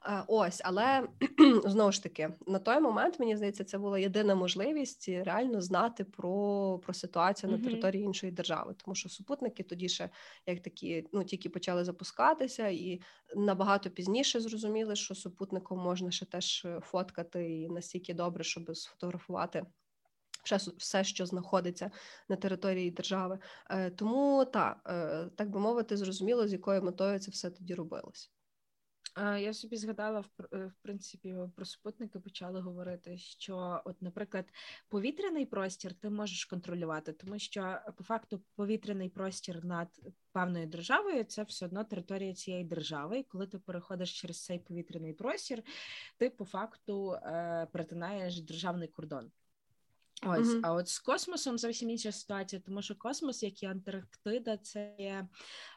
Е, 0.06 0.24
ось, 0.28 0.60
але 0.64 1.08
знову 1.64 1.92
ж 1.92 2.02
таки, 2.02 2.30
на 2.46 2.58
той 2.58 2.80
момент 2.80 3.20
мені 3.20 3.36
здається, 3.36 3.64
це 3.64 3.78
була 3.78 3.98
єдина 3.98 4.34
можливість 4.34 5.08
реально 5.08 5.60
знати 5.60 6.04
про 6.04 6.78
про 6.82 6.94
ситуацію 6.94 7.52
на 7.52 7.58
території 7.58 8.04
іншої 8.04 8.32
держави, 8.32 8.74
тому 8.84 8.94
що 8.94 9.08
супутники 9.08 9.62
тоді 9.62 9.88
ще 9.88 10.10
як 10.46 10.60
такі, 10.60 11.08
ну 11.12 11.24
тільки 11.24 11.48
почали 11.48 11.84
запускатися, 11.84 12.68
і 12.68 13.00
набагато 13.36 13.90
пізніше 13.90 14.40
зрозуміли, 14.40 14.96
що 14.96 15.14
супутником 15.14 15.78
можна 15.78 16.10
ще 16.10 16.26
теж 16.26 16.66
фоткати 16.80 17.60
і 17.60 17.68
настільки 17.68 18.14
добре, 18.14 18.44
щоб 18.44 18.76
сфотографувати. 18.76 19.66
Все, 20.78 21.04
що 21.04 21.26
знаходиться 21.26 21.90
на 22.28 22.36
території 22.36 22.90
держави, 22.90 23.38
е, 23.70 23.90
тому 23.90 24.44
так, 24.44 24.80
е, 24.86 25.30
так 25.36 25.50
би 25.50 25.60
мовити, 25.60 25.96
зрозуміло, 25.96 26.48
з 26.48 26.52
якою 26.52 26.82
метою 26.82 27.18
це 27.18 27.30
все 27.30 27.50
тоді 27.50 27.74
робилось. 27.74 28.33
Я 29.16 29.52
собі 29.52 29.76
згадала 29.76 30.24
е, 30.52 30.66
в 30.66 30.74
принципі 30.82 31.36
про 31.56 31.64
супутники 31.64 32.20
почали 32.20 32.60
говорити, 32.60 33.18
що, 33.18 33.82
от, 33.84 34.02
наприклад, 34.02 34.52
повітряний 34.88 35.46
простір 35.46 35.94
ти 35.94 36.10
можеш 36.10 36.44
контролювати, 36.44 37.12
тому 37.12 37.38
що 37.38 37.78
по 37.96 38.04
факту 38.04 38.42
повітряний 38.56 39.08
простір 39.08 39.64
над 39.64 39.88
певною 40.32 40.66
державою 40.66 41.24
це 41.24 41.42
все 41.42 41.66
одно 41.66 41.84
територія 41.84 42.34
цієї 42.34 42.64
держави. 42.64 43.18
І 43.18 43.24
коли 43.24 43.46
ти 43.46 43.58
переходиш 43.58 44.20
через 44.20 44.44
цей 44.44 44.58
повітряний 44.58 45.12
простір, 45.12 45.62
ти 46.16 46.30
по 46.30 46.44
факту 46.44 47.12
е, 47.12 47.66
перетинаєш 47.72 48.40
державний 48.40 48.88
кордон. 48.88 49.30
Ось, 50.26 50.48
mm-hmm. 50.48 50.60
а 50.62 50.72
от 50.72 50.88
з 50.88 50.98
космосом 50.98 51.58
зовсім 51.58 51.90
інша 51.90 52.12
ситуація, 52.12 52.62
тому 52.66 52.82
що 52.82 52.94
космос, 52.94 53.42
як 53.42 53.62
і 53.62 53.66
Антарктида, 53.66 54.56
це 54.56 54.94
є 54.98 55.28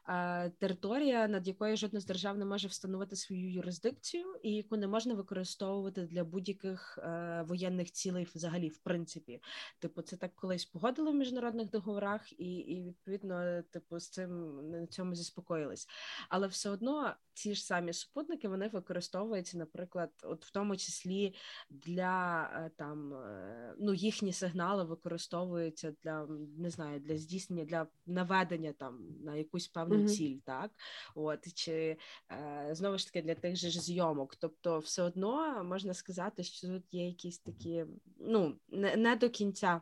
е, 0.09 0.49
територія, 0.49 1.27
над 1.27 1.47
якою 1.47 1.77
жодна 1.77 1.99
з 1.99 2.05
держав 2.05 2.37
не 2.37 2.45
може 2.45 2.67
встановити 2.67 3.15
свою 3.15 3.51
юрисдикцію, 3.51 4.35
і 4.43 4.51
яку 4.51 4.77
не 4.77 4.87
можна 4.87 5.13
використовувати 5.13 6.01
для 6.01 6.23
будь-яких 6.23 6.99
е, 7.01 7.43
воєнних 7.47 7.91
цілей, 7.91 8.27
взагалі, 8.35 8.69
в 8.69 8.77
принципі. 8.77 9.41
Типу, 9.79 10.01
це 10.01 10.17
так 10.17 10.35
колись 10.35 10.65
погодили 10.65 11.11
в 11.11 11.15
міжнародних 11.15 11.69
договорах, 11.69 12.39
і 12.39 12.55
і 12.55 12.83
відповідно, 12.83 13.61
типу, 13.71 13.99
з 13.99 14.09
цим 14.09 14.61
на 14.71 14.87
цьому 14.87 15.15
заспокоїлись. 15.15 15.87
Але 16.29 16.47
все 16.47 16.69
одно 16.69 17.15
ці 17.33 17.55
ж 17.55 17.65
самі 17.65 17.93
супутники 17.93 18.47
вони 18.47 18.67
використовуються, 18.67 19.57
наприклад, 19.57 20.09
от 20.23 20.45
в 20.45 20.51
тому 20.51 20.77
числі 20.77 21.35
для 21.69 22.43
е, 22.53 22.71
там 22.77 23.13
е, 23.13 23.75
ну 23.79 23.93
їхні 23.93 24.33
сигнали 24.37 24.83
використовуються 24.83 25.93
для 26.03 26.27
не 26.57 26.69
знаю, 26.69 26.99
для 26.99 27.17
здійснення 27.17 27.65
для 27.65 27.87
наведення 28.05 28.73
там 28.73 28.99
на 29.23 29.35
якусь 29.35 29.67
певну 29.67 29.95
mm-hmm. 29.95 30.07
ціль, 30.07 30.37
так 30.45 30.71
от 31.15 31.53
чи 31.53 31.97
е, 32.31 32.69
знову 32.71 32.97
ж 32.97 33.05
таки 33.05 33.21
для 33.21 33.35
тих 33.35 33.55
же 33.55 33.69
ж 33.69 33.81
зйомок. 33.81 34.35
Тобто, 34.35 34.79
все 34.79 35.03
одно 35.03 35.63
можна 35.63 35.93
сказати, 35.93 36.43
що 36.43 36.67
тут 36.67 36.93
є 36.93 37.07
якісь 37.07 37.39
такі, 37.39 37.85
ну 38.19 38.59
не, 38.67 38.95
не 38.95 39.15
до 39.15 39.29
кінця. 39.29 39.81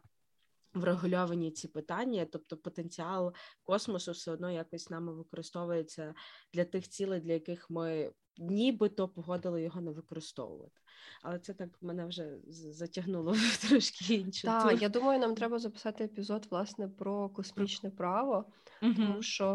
Врегульовані 0.74 1.52
ці 1.52 1.68
питання, 1.68 2.28
тобто 2.32 2.58
потенціал 2.58 3.34
космосу 3.64 4.12
все 4.12 4.32
одно 4.32 4.52
якось 4.52 4.90
нами 4.90 5.14
використовується 5.14 6.14
для 6.54 6.66
тих 6.66 6.88
цілей, 6.88 7.20
для 7.20 7.34
яких 7.34 7.70
ми 7.70 8.12
нібито 8.38 9.08
погодили 9.08 9.62
його 9.62 9.82
не 9.82 9.92
використовувати. 9.92 10.82
Але 11.22 11.40
це 11.40 11.54
так 11.54 11.70
мене 11.82 12.06
вже 12.06 12.38
затягнуло 12.48 13.32
в 13.38 13.70
трошки 13.70 14.14
іншу. 14.14 14.48
Так, 14.48 14.82
я 14.82 14.90
думаю, 14.90 15.20
нам 15.20 15.36
треба 15.36 15.60
записати 15.60 16.04
епізод 16.04 16.48
власне 16.52 16.88
про 16.88 17.30
космічне 17.30 17.90
право, 17.90 18.46
uh 18.82 18.96
тому 18.96 19.22
що 19.22 19.48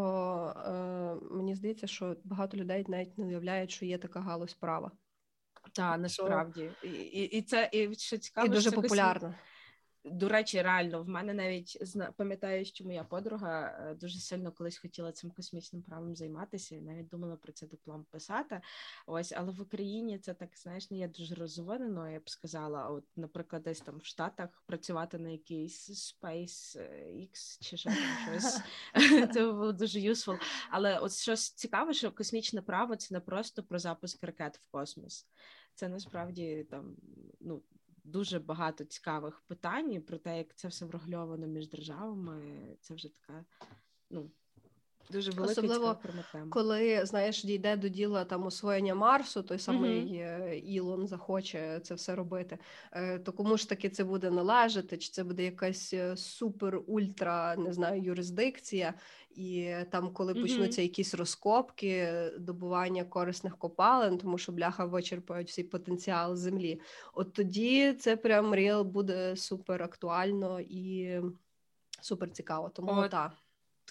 е, 0.66 1.35
мені 1.35 1.55
здається, 1.55 1.87
що 1.87 2.16
багато 2.24 2.57
людей 2.57 2.85
навіть 2.89 3.18
не 3.18 3.26
уявляють, 3.26 3.70
що 3.70 3.87
є 3.87 3.99
така 3.99 4.20
галузь 4.20 4.55
права. 4.55 4.91
Так, 5.72 6.01
насправді. 6.01 6.70
І 6.85 6.89
і, 6.89 7.24
і 7.24 7.43
це 7.43 7.70
і 7.72 7.95
що 7.95 8.18
цікаво, 8.18 8.47
і 8.47 8.51
дуже 8.51 8.70
популярна. 8.70 9.35
До 10.05 10.28
речі, 10.28 10.62
реально 10.62 11.03
в 11.03 11.09
мене 11.09 11.34
навіть 11.34 11.78
пам'ятаю, 12.16 12.64
що 12.64 12.84
моя 12.84 13.05
подруга 13.05 13.62
е, 13.62 13.94
дуже 13.94 14.18
сильно 14.18 14.53
колись 14.53 14.78
хотіла 14.78 15.12
цим 15.12 15.30
космічним 15.30 15.82
правом 15.82 16.16
займатися, 16.16 16.76
і 16.76 16.80
навіть 16.80 17.09
думала 17.09 17.36
про 17.36 17.53
це 17.53 17.66
диплом 17.66 18.07
писати. 18.11 18.61
Ось, 19.07 19.32
але 19.32 19.53
в 19.53 19.61
Україні 19.61 20.18
це 20.18 20.34
так 20.34 20.51
знаєш, 20.57 20.90
не 20.90 20.98
є 20.98 21.09
дуже 21.09 21.34
розвинено. 21.34 22.11
Я 22.11 22.20
б 22.20 22.30
сказала, 22.30 22.88
от, 22.88 23.05
наприклад, 23.16 23.62
десь 23.62 23.80
там 23.80 23.98
в 23.98 24.05
Штатах 24.05 24.62
працювати 24.66 25.18
на 25.18 25.30
якийсь 25.30 25.90
Space 25.90 26.76
X 27.07 27.59
чи 27.61 27.76
що 27.76 27.90
щось. 28.26 28.61
Це 29.32 29.53
було 29.53 29.72
дуже 29.72 29.98
useful. 29.98 30.38
Але 30.70 30.98
от 30.98 31.12
щось 31.12 31.51
цікаве, 31.51 31.94
що 31.94 32.12
космічне 32.12 32.62
право 32.62 32.96
це 32.96 33.14
не 33.14 33.20
просто 33.20 33.62
про 33.62 33.78
запуск 33.78 34.24
ракет 34.24 34.59
в 34.62 34.70
космос. 34.70 35.26
Це 35.74 35.88
насправді 35.88 36.66
там 36.70 36.96
ну 37.40 37.62
дуже 38.05 38.38
багато 38.38 38.84
цікавих 38.84 39.40
питань 39.40 40.03
про 40.03 40.18
те, 40.18 40.38
як 40.38 40.55
це 40.55 40.68
все 40.68 40.84
врегульовано 40.86 41.46
між 41.46 41.68
державами. 41.68 42.42
Це 42.80 42.94
вже 42.94 43.09
така, 43.09 43.44
ну. 44.11 44.30
Дуже 45.13 45.31
велика 45.31 45.53
Особливо, 45.53 45.97
коли 46.51 47.07
знаєш, 47.07 47.45
дійде 47.45 47.77
до 47.77 47.89
діла 47.89 48.25
там 48.25 48.47
освоєння 48.47 48.95
Марсу, 48.95 49.43
той 49.43 49.59
самий 49.59 50.01
mm-hmm. 50.01 50.53
Ілон 50.53 51.07
захоче 51.07 51.81
це 51.83 51.95
все 51.95 52.15
робити. 52.15 52.59
Е, 52.93 53.19
то 53.19 53.33
кому 53.33 53.57
ж 53.57 53.69
таки 53.69 53.89
це 53.89 54.05
буде 54.05 54.31
належати? 54.31 54.99
Чи 54.99 55.11
це 55.11 55.25
буде 55.25 55.45
якась 55.45 55.95
е, 55.95 56.17
супер 56.17 56.81
ультра 56.87 57.57
не 57.57 57.73
знаю 57.73 58.03
юрисдикція? 58.03 58.95
І 59.31 59.75
там, 59.91 60.13
коли 60.13 60.33
mm-hmm. 60.33 60.43
почнуться 60.43 60.83
якісь 60.83 61.15
розкопки, 61.15 62.13
добування 62.39 63.05
корисних 63.05 63.57
копалин, 63.57 64.19
тому 64.19 64.39
що 64.39 64.53
бляха 64.53 64.85
вичерпають 64.85 65.49
всі 65.49 65.63
потенціал 65.63 66.37
землі. 66.37 66.81
От 67.15 67.33
тоді 67.33 67.93
це 67.93 68.17
прям 68.17 68.55
ріл 68.55 68.83
буде 68.83 69.37
супер 69.37 69.83
актуально 69.83 70.61
і 70.61 71.15
супер 72.01 72.31
цікаво. 72.31 72.69
Тому 72.69 73.09
так 73.09 73.33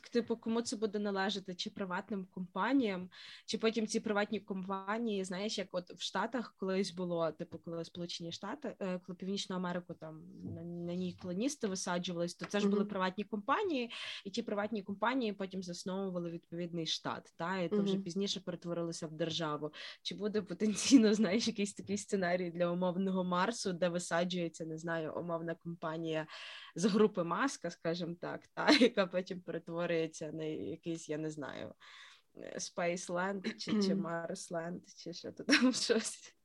типу, 0.01 0.37
кому 0.37 0.61
це 0.61 0.75
буде 0.75 0.99
належати, 0.99 1.55
чи 1.55 1.69
приватним 1.69 2.25
компаніям, 2.25 3.09
чи 3.45 3.57
потім 3.57 3.87
ці 3.87 3.99
приватні 3.99 4.39
компанії, 4.39 5.23
знаєш, 5.23 5.57
як 5.57 5.67
от 5.71 5.91
в 5.91 6.01
Штатах 6.01 6.55
колись 6.57 6.91
було, 6.91 7.31
типу, 7.31 7.59
коли 7.59 7.85
Сполучені 7.85 8.31
Штати, 8.31 8.75
е, 8.79 8.99
коли 9.05 9.15
Північну 9.15 9.55
Америку 9.55 9.93
там 9.93 10.21
на, 10.43 10.63
на 10.63 10.95
ній 10.95 11.17
колоністи 11.21 11.67
висаджувались, 11.67 12.35
то 12.35 12.45
це 12.45 12.59
ж 12.59 12.67
були 12.67 12.85
приватні 12.85 13.23
компанії, 13.23 13.91
і 14.25 14.29
ті 14.29 14.43
приватні 14.43 14.83
компанії 14.83 15.33
потім 15.33 15.63
засновували 15.63 16.31
відповідний 16.31 16.85
штат, 16.85 17.33
та 17.35 17.57
і 17.57 17.69
то 17.69 17.81
вже 17.81 17.97
пізніше 17.97 18.39
перетворилися 18.39 19.07
в 19.07 19.11
державу. 19.11 19.73
Чи 20.01 20.15
буде 20.15 20.41
потенційно 20.41 21.13
знаєш 21.19 21.47
якийсь 21.47 21.73
такий 21.73 21.97
сценарій 21.97 22.51
для 22.51 22.71
умовного 22.71 23.23
Марсу, 23.23 23.73
де 23.73 23.89
висаджується, 23.89 24.65
не 24.65 24.77
знаю, 24.77 25.13
умовна 25.17 25.55
компанія 25.55 26.27
з 26.75 26.85
групи 26.85 27.23
маска, 27.23 27.69
скажімо 27.69 28.15
так, 28.21 28.47
та 28.53 28.69
яка 28.79 29.07
потім 29.07 29.41
перетворюється 29.89 30.31
на 30.31 30.43
якийсь, 30.43 31.09
я 31.09 31.17
не 31.17 31.29
знаю, 31.29 31.73
Спейсленд 32.57 33.47
чи 33.57 33.83
чи 33.83 33.95
Марсленд, 33.95 34.81
чи 34.97 35.13
що 35.13 35.31
то 35.31 35.43
там 35.43 35.73
щось. 35.73 36.35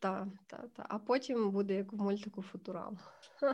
Так, 0.00 0.28
та, 0.46 0.56
та. 0.56 0.86
А 0.88 0.98
потім 0.98 1.50
буде 1.50 1.74
як 1.74 1.92
в 1.92 1.96
мультику 1.96 2.42
Футурам. 2.42 2.98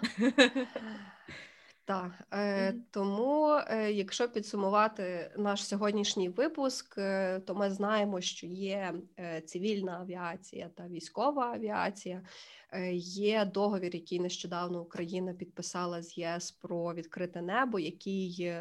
Так, 1.88 2.12
е, 2.34 2.74
тому, 2.90 3.60
е, 3.68 3.92
якщо 3.92 4.28
підсумувати 4.28 5.30
наш 5.38 5.64
сьогоднішній 5.66 6.28
випуск, 6.28 6.98
е, 6.98 7.40
то 7.40 7.54
ми 7.54 7.70
знаємо, 7.70 8.20
що 8.20 8.46
є 8.46 8.94
е, 9.18 9.40
цивільна 9.40 9.92
авіація 9.92 10.70
та 10.74 10.88
військова 10.88 11.52
авіація. 11.54 12.22
Е, 12.72 12.92
є 12.94 13.44
договір, 13.44 13.94
який 13.94 14.20
нещодавно 14.20 14.82
Україна 14.82 15.32
підписала 15.32 16.02
з 16.02 16.18
ЄС 16.18 16.50
про 16.50 16.94
відкрите 16.94 17.42
небо, 17.42 17.78
який 17.78 18.52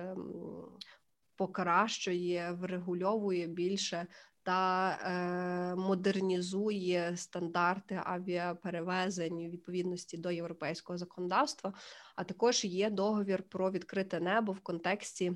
покращує, 1.36 2.52
врегульовує 2.52 3.48
більше 3.48 4.08
та 4.48 4.90
е, 4.92 5.76
модернізує 5.76 7.18
стандарти 7.18 8.02
авіаперевезень 8.04 9.50
відповідності 9.50 10.18
до 10.18 10.32
європейського 10.32 10.98
законодавства. 10.98 11.74
А 12.16 12.24
також 12.24 12.66
є 12.66 12.90
договір 12.90 13.44
про 13.44 13.72
відкрите 13.72 14.20
небо 14.20 14.52
в 14.52 14.60
контексті 14.60 15.34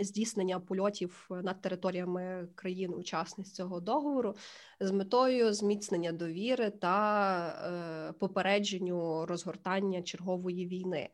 здійснення 0.00 0.60
польотів 0.60 1.28
над 1.30 1.60
територіями 1.60 2.48
країн-учасниць 2.54 3.52
цього 3.52 3.80
договору 3.80 4.34
з 4.80 4.90
метою 4.90 5.52
зміцнення 5.52 6.12
довіри 6.12 6.70
та 6.70 8.08
е, 8.08 8.12
попередженню 8.12 9.26
розгортання 9.26 10.02
чергової 10.02 10.66
війни. 10.66 11.08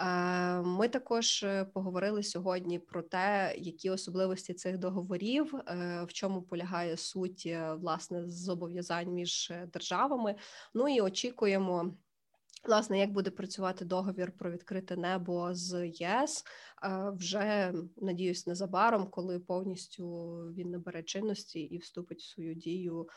Е, 0.00 0.62
ми 0.62 0.88
також 0.88 1.42
е, 1.42 1.64
поговорили 1.64 2.22
сьогодні 2.22 2.78
про 2.78 3.02
те, 3.02 3.54
які 3.58 3.90
особливості 3.90 4.54
цих 4.54 4.78
договорів, 4.78 5.54
е, 5.54 6.04
в 6.08 6.12
чому 6.12 6.42
полягає 6.42 6.96
суть 6.96 7.56
власне 7.76 8.28
зобов'язань 8.28 9.08
між 9.08 9.52
державами. 9.72 10.34
Ну 10.74 10.88
і 10.88 11.00
очікуємо. 11.00 11.94
Власне, 12.64 12.98
як 12.98 13.12
буде 13.12 13.30
працювати 13.30 13.84
договір 13.84 14.32
про 14.32 14.50
відкрите 14.50 14.96
небо 14.96 15.54
з 15.54 15.86
ЄС 15.86 16.44
вже 17.12 17.72
надіюсь 17.96 18.46
незабаром, 18.46 19.06
коли 19.10 19.38
повністю 19.38 20.36
він 20.56 20.70
набере 20.70 21.02
чинності 21.02 21.60
і 21.60 21.78
вступить 21.78 22.20
в 22.20 22.28
свою 22.28 22.54
дію, 22.54 23.08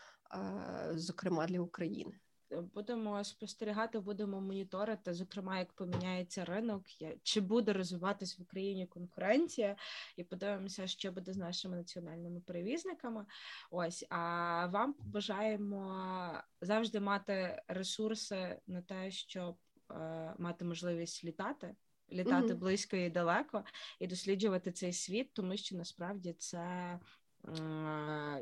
зокрема 0.95 1.47
для 1.47 1.59
України 1.59 2.13
будемо 2.61 3.23
спостерігати, 3.23 3.99
будемо 3.99 4.41
моніторити, 4.41 5.13
зокрема, 5.13 5.59
як 5.59 5.73
поміняється 5.73 6.45
ринок, 6.45 6.83
чи 7.23 7.41
буде 7.41 7.73
розвиватись 7.73 8.39
в 8.39 8.41
Україні 8.41 8.87
конкуренція, 8.87 9.75
і 10.17 10.23
подивимося, 10.23 10.87
що 10.87 11.11
буде 11.11 11.33
з 11.33 11.37
нашими 11.37 11.75
національними 11.77 12.39
перевізниками. 12.39 13.25
Ось 13.71 14.05
а 14.09 14.65
вам 14.65 14.95
бажаємо 14.99 16.43
завжди 16.61 16.99
мати 16.99 17.63
ресурси 17.67 18.59
на 18.67 18.81
те, 18.81 19.11
щоб 19.11 19.57
е, 19.91 20.33
мати 20.39 20.65
можливість 20.65 21.23
літати. 21.23 21.75
Літати 22.11 22.47
mm-hmm. 22.47 22.57
близько 22.57 22.95
і 22.95 23.09
далеко 23.09 23.63
і 23.99 24.07
досліджувати 24.07 24.71
цей 24.71 24.93
світ, 24.93 25.33
тому 25.33 25.57
що 25.57 25.75
насправді 25.75 26.33
це 26.33 26.99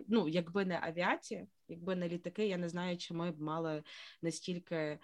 ну, 0.08 0.28
якби 0.28 0.66
не 0.66 0.80
авіація, 0.84 1.48
якби 1.72 1.96
не 1.96 2.10
літаки, 2.10 2.48
я 2.48 2.58
не 2.58 2.70
знаю, 2.70 2.98
чи 2.98 3.14
ми 3.14 3.32
б 3.32 3.42
мали 3.42 3.84
настільки 4.22 4.76
е, 4.76 5.00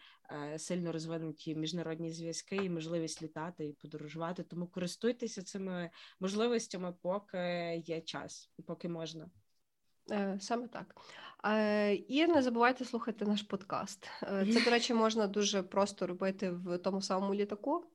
сильно 0.60 0.92
розвинуті 0.92 1.56
міжнародні 1.56 2.12
зв'язки 2.12 2.56
і 2.56 2.70
можливість 2.70 3.22
літати 3.22 3.66
і 3.66 3.74
подорожувати. 3.74 4.44
Тому 4.44 4.68
користуйтеся 4.68 5.44
цими 5.44 5.90
можливостями, 6.20 6.94
поки 7.02 7.76
є 7.86 8.02
час, 8.02 8.52
поки 8.66 8.90
можна. 8.90 9.30
Е, 10.12 10.38
саме 10.40 10.68
так. 10.68 10.96
Е, 11.46 11.94
і 11.96 12.28
не 12.28 12.42
забувайте 12.42 12.86
слухати 12.86 13.26
наш 13.26 13.42
подкаст. 13.42 14.10
Це, 14.22 14.62
до 14.66 14.72
речі, 14.72 14.94
можна 14.94 15.28
дуже 15.28 15.64
просто 15.64 16.08
робити 16.08 16.52
в 16.52 16.78
тому 16.78 17.02
самому 17.02 17.34
літаку. 17.34 17.86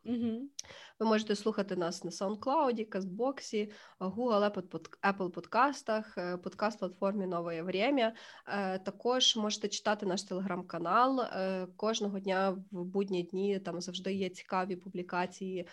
Ви 1.02 1.06
можете 1.08 1.36
слухати 1.36 1.76
нас 1.76 2.04
на 2.04 2.10
SoundCloud, 2.10 2.84
Кастбоксі, 2.84 3.72
Google, 4.00 4.62
Apple 5.02 5.30
подкастах, 5.30 6.18
е, 6.18 6.36
подкаст-платформі 6.36 7.26
Нове 7.26 7.62
Время. 7.62 8.12
Е, 8.46 8.78
також 8.78 9.36
можете 9.36 9.68
читати 9.68 10.06
наш 10.06 10.22
телеграм-канал. 10.22 11.20
Е, 11.20 11.66
кожного 11.76 12.18
дня 12.18 12.50
в 12.70 12.84
будні 12.84 13.22
дні 13.22 13.58
там 13.58 13.80
завжди 13.80 14.12
є 14.12 14.28
цікаві 14.28 14.76
публікації 14.76 15.68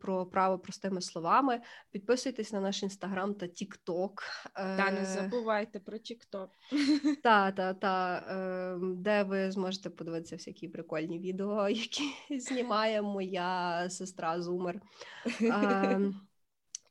про 0.00 0.26
право 0.26 0.58
простими 0.58 1.00
словами. 1.00 1.60
Підписуйтесь 1.90 2.52
на 2.52 2.60
наш 2.60 2.82
інстаграм 2.82 3.34
та 3.34 3.46
TikTok. 3.46 4.22
Та 4.54 4.90
не 4.90 5.04
забувайте 5.04 5.80
про 5.80 5.98
Тікток. 5.98 6.50
Та, 7.22 7.52
та, 7.52 7.74
та, 7.74 8.78
де 8.80 9.22
ви 9.22 9.50
зможете 9.50 9.90
подивитися 9.90 10.36
всякі 10.36 10.68
прикольні 10.68 11.18
відео, 11.18 11.68
які 11.68 12.38
знімає 12.38 13.02
моя 13.02 13.86
сестра 13.90 14.42
Зумер. 14.42 14.80
Ем, 15.40 16.20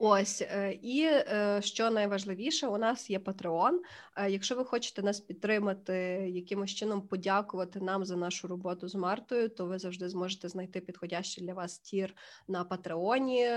ось 0.02 0.42
е, 0.42 0.80
і 0.82 1.04
е, 1.04 1.60
що 1.64 1.92
найважливіше, 1.92 2.68
у 2.68 2.78
нас 2.78 3.10
є 3.10 3.20
Patreon. 3.20 3.80
Е, 4.18 4.32
якщо 4.32 4.56
ви 4.56 4.66
хочете 4.66 5.04
нас 5.04 5.20
підтримати, 5.20 5.94
якимось 6.34 6.72
чином 6.72 7.02
подякувати 7.02 7.80
нам 7.80 8.06
за 8.06 8.16
нашу 8.16 8.48
роботу 8.48 8.88
з 8.88 8.96
Мартою, 8.96 9.50
то 9.50 9.66
ви 9.66 9.80
завжди 9.80 10.10
зможете 10.10 10.50
знайти 10.50 10.82
підходящий 10.82 11.44
для 11.44 11.54
вас 11.54 11.80
tier 11.80 12.16
на 12.48 12.64
Патреоні. 12.64 13.50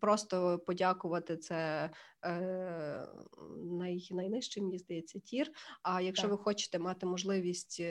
Просто 0.00 0.58
подякувати 0.58 1.36
це 1.36 1.90
най, 3.64 4.08
найнижчий, 4.10 4.62
мені 4.62 4.78
здається, 4.78 5.18
tier. 5.18 5.50
А 5.82 6.00
якщо 6.00 6.22
так. 6.22 6.30
ви 6.30 6.38
хочете 6.38 6.78
мати 6.78 7.06
можливість 7.06 7.82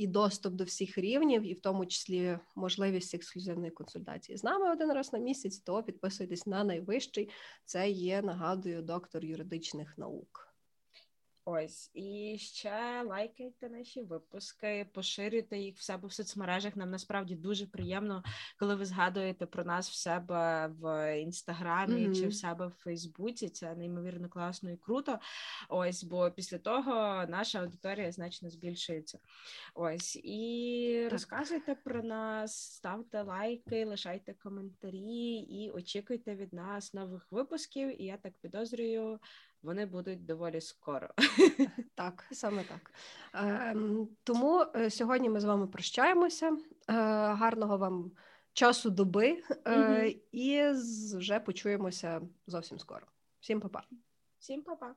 і 0.00 0.06
доступ 0.06 0.54
до 0.54 0.64
всіх 0.64 0.98
рівнів, 0.98 1.42
і 1.42 1.54
в 1.54 1.60
тому 1.60 1.86
числі 1.86 2.38
можливість 2.54 3.14
ексклюзивної 3.14 3.70
консультації 3.70 4.38
з 4.38 4.44
нами 4.44 4.72
один 4.72 4.92
раз 4.92 5.12
на 5.12 5.18
місяць, 5.18 5.58
то 5.58 5.82
підписуйтесь 5.82 6.46
на 6.46 6.64
найвищий. 6.64 7.30
Це 7.64 7.90
є, 7.90 8.22
нагадую, 8.22 8.82
доктор 8.82 9.24
юридичних 9.24 9.98
наук. 9.98 10.49
Ось 11.52 11.90
і 11.94 12.36
ще 12.38 13.02
лайкайте 13.02 13.68
наші 13.68 14.02
випуски, 14.02 14.86
поширюйте 14.94 15.58
їх 15.58 15.76
в 15.76 15.82
себе 15.82 16.08
в 16.08 16.12
соцмережах. 16.12 16.76
Нам 16.76 16.90
насправді 16.90 17.34
дуже 17.34 17.66
приємно, 17.66 18.22
коли 18.58 18.74
ви 18.74 18.84
згадуєте 18.84 19.46
про 19.46 19.64
нас 19.64 19.90
в 19.90 19.94
себе 19.94 20.70
в 20.80 21.16
інстаграмі 21.20 22.08
mm-hmm. 22.08 22.20
чи 22.20 22.28
в 22.28 22.34
себе 22.34 22.66
в 22.66 22.70
Фейсбуці. 22.70 23.48
Це 23.48 23.74
неймовірно 23.74 24.28
класно 24.28 24.70
і 24.70 24.76
круто. 24.76 25.18
Ось, 25.68 26.04
бо 26.04 26.30
після 26.30 26.58
того 26.58 26.92
наша 27.28 27.60
аудиторія 27.60 28.12
значно 28.12 28.50
збільшується. 28.50 29.18
Ось 29.74 30.16
і 30.16 31.00
так. 31.02 31.12
розказуйте 31.12 31.74
про 31.74 32.02
нас, 32.02 32.72
ставте 32.74 33.22
лайки, 33.22 33.84
лишайте 33.84 34.34
коментарі 34.34 35.32
і 35.34 35.70
очікуйте 35.70 36.34
від 36.34 36.52
нас 36.52 36.94
нових 36.94 37.32
випусків. 37.32 38.02
І 38.02 38.04
я 38.04 38.16
так 38.16 38.32
підозрюю 38.40 39.18
вони 39.62 39.86
будуть 39.86 40.26
доволі 40.26 40.60
скоро. 40.60 41.08
Так, 41.94 42.26
саме 42.32 42.64
так. 42.64 42.92
Ем, 43.34 44.08
тому 44.24 44.64
е, 44.76 44.90
сьогодні 44.90 45.30
ми 45.30 45.40
з 45.40 45.44
вами 45.44 45.66
прощаємося. 45.66 46.46
Е, 46.48 46.56
гарного 47.32 47.78
вам 47.78 48.12
часу 48.52 48.90
доби 48.90 49.42
е, 49.66 50.14
і 50.32 50.70
вже 51.14 51.40
почуємося 51.40 52.20
зовсім 52.46 52.78
скоро. 52.78 53.06
Всім 53.40 53.60
па-па. 53.60 53.82
Всім 54.38 54.62
па-па. 54.62 54.94